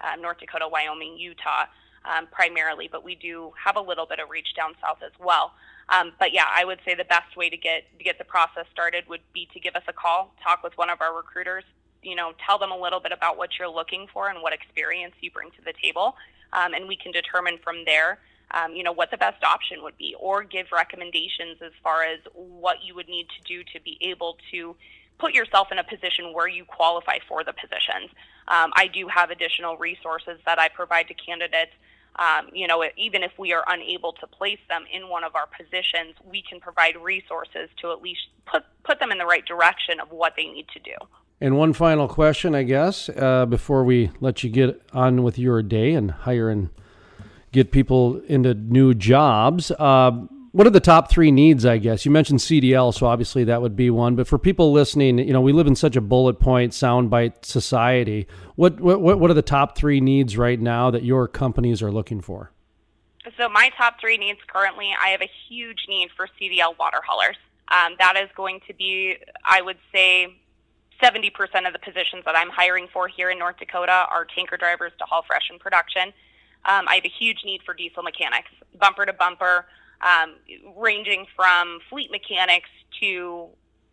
[0.01, 1.66] uh, North Dakota, Wyoming, Utah
[2.03, 5.53] um, primarily, but we do have a little bit of reach down south as well.
[5.89, 8.66] Um, but yeah, I would say the best way to get to get the process
[8.72, 11.64] started would be to give us a call, talk with one of our recruiters,
[12.01, 15.13] you know, tell them a little bit about what you're looking for and what experience
[15.21, 16.15] you bring to the table,
[16.53, 18.19] um, and we can determine from there,
[18.51, 22.19] um, you know, what the best option would be, or give recommendations as far as
[22.33, 24.75] what you would need to do to be able to
[25.19, 28.09] put yourself in a position where you qualify for the positions.
[28.47, 31.73] Um, I do have additional resources that I provide to candidates.
[32.15, 35.45] Um, you know, even if we are unable to place them in one of our
[35.45, 39.99] positions, we can provide resources to at least put put them in the right direction
[39.99, 40.95] of what they need to do.
[41.41, 45.63] And one final question, I guess, uh, before we let you get on with your
[45.63, 46.69] day and hire and
[47.51, 49.71] get people into new jobs.
[49.71, 50.11] Uh,
[50.51, 51.65] what are the top three needs?
[51.65, 54.15] I guess you mentioned CDL, so obviously that would be one.
[54.15, 58.27] But for people listening, you know, we live in such a bullet point soundbite society.
[58.55, 62.19] What what what are the top three needs right now that your companies are looking
[62.19, 62.51] for?
[63.37, 67.37] So my top three needs currently, I have a huge need for CDL water haulers.
[67.67, 70.38] Um, that is going to be, I would say,
[71.01, 71.31] 70%
[71.65, 75.05] of the positions that I'm hiring for here in North Dakota are tanker drivers to
[75.05, 76.13] haul fresh in production.
[76.65, 79.65] Um, I have a huge need for diesel mechanics, bumper to bumper,
[80.01, 80.35] um,
[80.77, 82.69] ranging from fleet mechanics
[82.99, 83.47] to,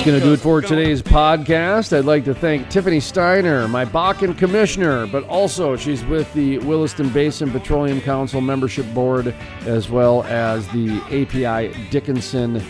[0.00, 1.94] That's going to do it for today's podcast.
[1.94, 7.10] I'd like to thank Tiffany Steiner, my Bakken commissioner, but also she's with the Williston
[7.10, 9.34] Basin Petroleum Council membership board,
[9.66, 12.62] as well as the API Dickinson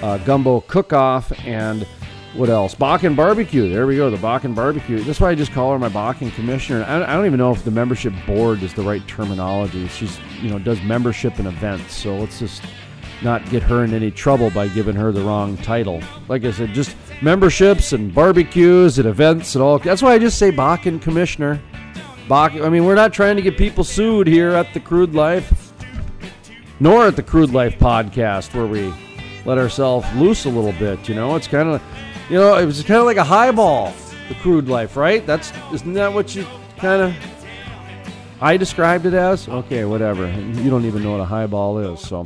[0.00, 1.82] uh, Gumbo Cook-Off, and
[2.34, 2.72] what else?
[2.72, 3.68] Bakken Barbecue.
[3.68, 5.02] There we go, the Bakken Barbecue.
[5.02, 6.84] That's why I just call her my Bakken commissioner.
[6.84, 9.88] I, I don't even know if the membership board is the right terminology.
[9.88, 12.62] She's, you know, does membership and events, so let's just
[13.22, 16.02] not get her in any trouble by giving her the wrong title.
[16.28, 19.78] Like I said, just memberships and barbecues and events and all.
[19.78, 21.60] That's why I just say Bakken Commissioner.
[22.28, 22.52] Bach.
[22.54, 25.72] I mean, we're not trying to get people sued here at the Crude Life,
[26.80, 28.92] nor at the Crude Life podcast, where we
[29.44, 31.08] let ourselves loose a little bit.
[31.08, 31.82] You know, it's kind of,
[32.28, 33.94] you know, it was kind of like a highball,
[34.28, 35.24] the Crude Life, right?
[35.24, 36.44] That's isn't that what you
[36.78, 37.14] kind of
[38.40, 39.48] I described it as?
[39.48, 40.28] Okay, whatever.
[40.28, 42.24] You don't even know what a highball is, so.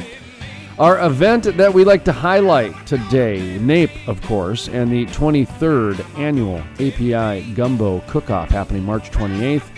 [0.81, 6.63] Our event that we like to highlight today, NAPE, of course, and the 23rd annual
[6.77, 9.69] API Gumbo Cook-Off happening March 28th.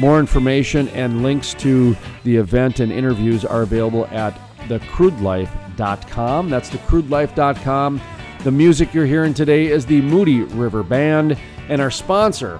[0.00, 6.50] More information and links to the event and interviews are available at thecrudelife.com.
[6.50, 8.00] That's thecrudelife.com.
[8.42, 11.38] The music you're hearing today is the Moody River Band,
[11.68, 12.58] and our sponsor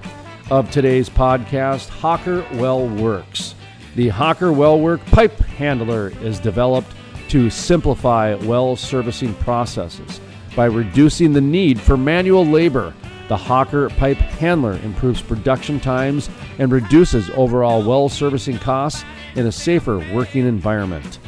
[0.49, 3.53] of today's podcast, Hawker Well Works.
[3.97, 6.93] The Hawker Well Work pipe handler is developed
[7.31, 10.19] to simplify well servicing processes
[10.53, 12.93] by reducing the need for manual labor.
[13.29, 16.29] The Hawker pipe handler improves production times
[16.59, 19.05] and reduces overall well servicing costs
[19.35, 21.19] in a safer working environment.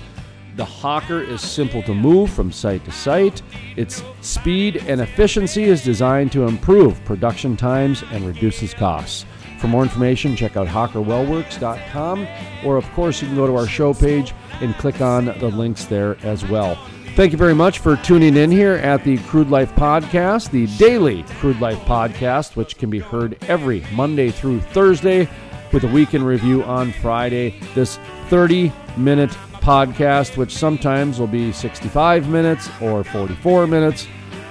[0.58, 3.42] The Hawker is simple to move from site to site.
[3.78, 9.26] Its speed and efficiency is designed to improve production times and reduces costs.
[9.60, 12.28] For more information, check out hawkerwellworks.com,
[12.66, 15.86] or of course, you can go to our show page and click on the links
[15.86, 16.76] there as well.
[17.16, 21.22] Thank you very much for tuning in here at the Crude Life Podcast, the daily
[21.40, 25.30] Crude Life Podcast, which can be heard every Monday through Thursday
[25.72, 27.60] with a weekend review on Friday.
[27.76, 27.98] This
[28.30, 34.08] 30 minute podcast, which sometimes will be 65 minutes or 44 minutes,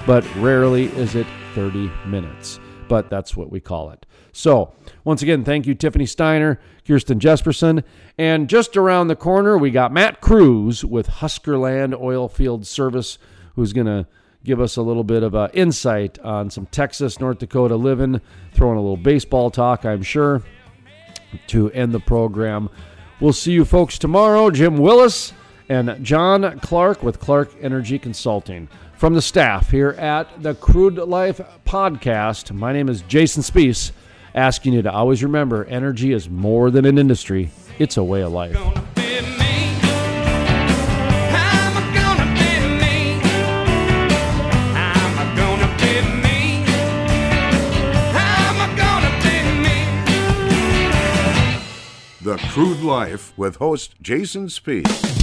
[0.06, 2.60] but rarely is it 30 minutes.
[2.88, 4.06] But that's what we call it.
[4.32, 4.72] So,
[5.04, 7.84] once again, thank you, Tiffany Steiner, Kirsten Jesperson.
[8.16, 13.18] And just around the corner, we got Matt Cruz with Huskerland Oilfield Service,
[13.54, 14.06] who's going to
[14.44, 18.20] give us a little bit of uh, insight on some Texas, North Dakota living,
[18.52, 20.42] throwing a little baseball talk, I'm sure,
[21.48, 22.68] to end the program.
[23.20, 24.50] We'll see you folks tomorrow.
[24.50, 25.32] Jim Willis
[25.68, 28.68] and John Clark with Clark Energy Consulting.
[28.96, 33.92] From the staff here at the Crude Life Podcast, my name is Jason Spees,
[34.34, 38.32] asking you to always remember energy is more than an industry, it's a way of
[38.32, 38.54] life.
[38.54, 39.76] gonna be me?
[41.24, 43.20] I'm gonna be me.
[44.74, 46.64] I'm gonna be me.
[48.14, 49.78] I'm gonna be me.
[52.22, 55.21] The Crude Life with host Jason Spees.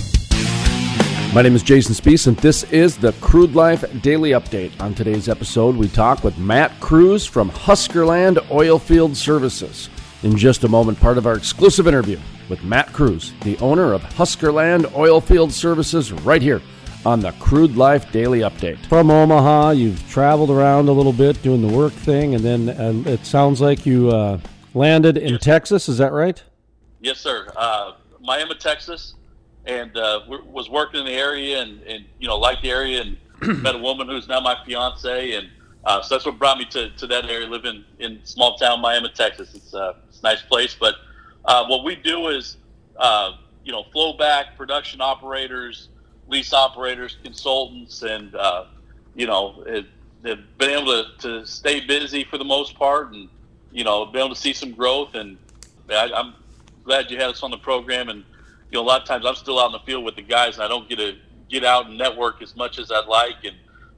[1.32, 4.72] My name is Jason Spees, and this is the Crude Life Daily Update.
[4.82, 9.92] On today's episode, we talk with Matt Cruz from Huskerland Oilfield Services.
[10.24, 12.18] In just a moment, part of our exclusive interview
[12.50, 16.64] with Matt Cruz, the owner of Huskerland Oilfield Services, right here
[17.06, 18.84] on the Crude Life Daily Update.
[18.88, 23.08] From Omaha, you've traveled around a little bit doing the work thing, and then uh,
[23.08, 24.40] it sounds like you uh,
[24.74, 25.90] landed in Texas.
[25.90, 26.44] Is that right?
[27.02, 27.54] Yes, sir.
[27.56, 29.14] Uh, Miami, Texas,
[29.66, 33.18] and uh, was working in the area, and, and you know liked the area, and
[33.64, 35.50] met a woman who's now my fiance, and
[35.86, 39.10] uh, so that's what brought me to, to that area, living in small town Miami,
[39.10, 39.54] Texas.
[39.56, 40.96] It's, uh, it's a nice place, but
[41.46, 42.58] uh, what we do is
[42.98, 43.34] uh,
[43.64, 45.90] you know flow back production operators,
[46.28, 48.66] lease operators, consultants, and uh,
[49.16, 49.86] you know it,
[50.22, 53.30] they've been able to, to stay busy for the most part, and
[53.72, 55.38] you know been able to see some growth, and
[55.90, 56.34] I, I'm
[56.84, 58.10] glad you had us on the program.
[58.10, 58.24] And
[58.72, 60.56] you know, a lot of times I'm still out in the field with the guys,
[60.56, 61.16] and I don't get to
[61.50, 63.44] get out and network as much as I'd like.
[63.44, 63.56] And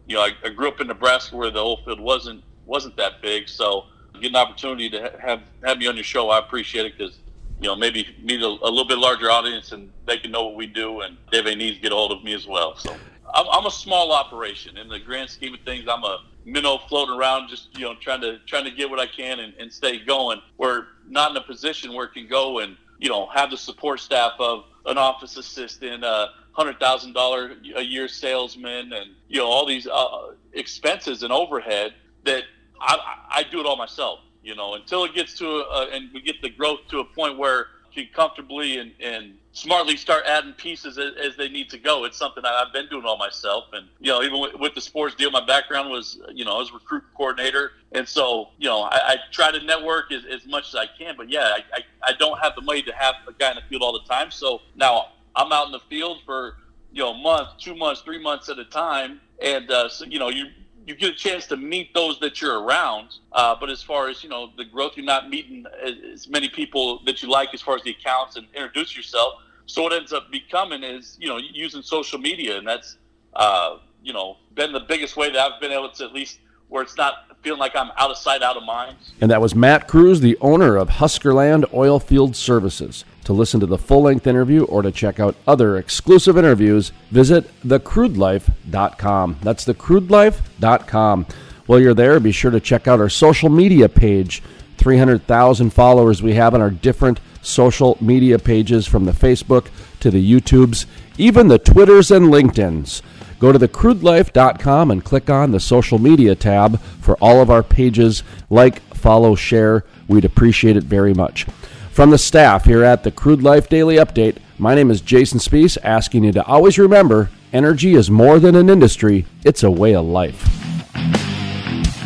[0.08, 3.22] you know, I, I grew up in Nebraska where the whole field wasn't wasn't that
[3.22, 3.86] big, so
[4.22, 6.30] get an opportunity to ha- have have me on your show.
[6.30, 7.20] I appreciate it because
[7.60, 10.56] you know maybe meet a, a, little bit larger audience and they can know what
[10.56, 12.76] we do and they need to get a hold of me as well.
[12.78, 12.96] So
[13.34, 15.88] I'm, I'm a small operation in the grand scheme of things.
[15.90, 19.08] I'm a minnow floating around, just you know trying to trying to get what I
[19.08, 20.40] can and, and stay going.
[20.58, 24.00] We're not in a position where it can go and you know have the support
[24.00, 29.48] staff of an office assistant, a hundred thousand dollar a year salesman, and you know
[29.48, 31.94] all these uh, expenses and overhead
[32.24, 32.44] that
[32.80, 32.98] I,
[33.30, 34.20] I do it all myself.
[34.44, 37.38] You know, until it gets to a, and we get the growth to a point
[37.38, 42.06] where can comfortably and, and smartly start adding pieces as, as, they need to go.
[42.06, 43.66] It's something I've been doing all myself.
[43.74, 46.60] And, you know, even with, with, the sports deal, my background was, you know, I
[46.60, 47.74] was recruit coordinator.
[47.92, 51.16] And so, you know, I, I try to network as, as, much as I can.
[51.18, 53.64] But yeah, I, I, I, don't have the money to have a guy in the
[53.70, 54.32] field all the time.
[54.32, 56.56] So now I'm out in the field for,
[56.94, 59.20] you know, a month, two months, three months at a time.
[59.42, 60.46] And, uh, so, you know, you,
[60.86, 63.16] you get a chance to meet those that you're around.
[63.32, 65.66] Uh, but as far as you know, the growth, you're not meeting
[66.14, 69.36] as many people that you like as far as the accounts and introduce yourself.
[69.66, 72.98] So what ends up becoming is you know using social media, and that's
[73.34, 76.84] uh, you know been the biggest way that I've been able to at least where
[76.84, 78.96] it's not feeling like I'm out of sight, out of mind.
[79.20, 83.04] And that was Matt Cruz, the owner of Huskerland Oilfield Services.
[83.26, 87.50] To listen to the full length interview or to check out other exclusive interviews, visit
[87.62, 89.38] thecrudelife.com.
[89.42, 91.26] That's thecrudelife.com.
[91.68, 94.42] While you're there, be sure to check out our social media page.
[94.78, 99.68] 300,000 followers we have on our different social media pages from the Facebook
[100.00, 100.86] to the YouTubes,
[101.18, 103.04] even the Twitters and LinkedIn's.
[103.40, 108.24] Go to thecrudelife.com and click on the social media tab for all of our pages.
[108.50, 109.84] Like, follow, share.
[110.08, 111.46] We'd appreciate it very much.
[111.92, 115.78] From the staff here at the Crude Life Daily Update, my name is Jason Spees,
[115.84, 120.06] asking you to always remember energy is more than an industry, it's a way of
[120.06, 120.42] life.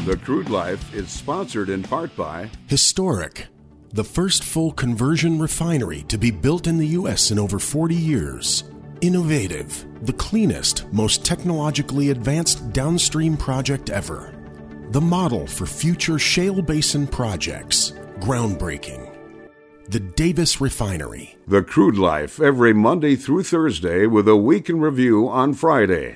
[0.07, 3.45] The Crude Life is sponsored in part by Historic,
[3.93, 7.29] the first full conversion refinery to be built in the U.S.
[7.29, 8.63] in over 40 years.
[9.01, 14.33] Innovative, the cleanest, most technologically advanced downstream project ever.
[14.89, 17.91] The model for future shale basin projects.
[18.19, 19.04] Groundbreaking.
[19.87, 21.37] The Davis Refinery.
[21.47, 26.13] The Crude Life every Monday through Thursday with a week in review on Friday.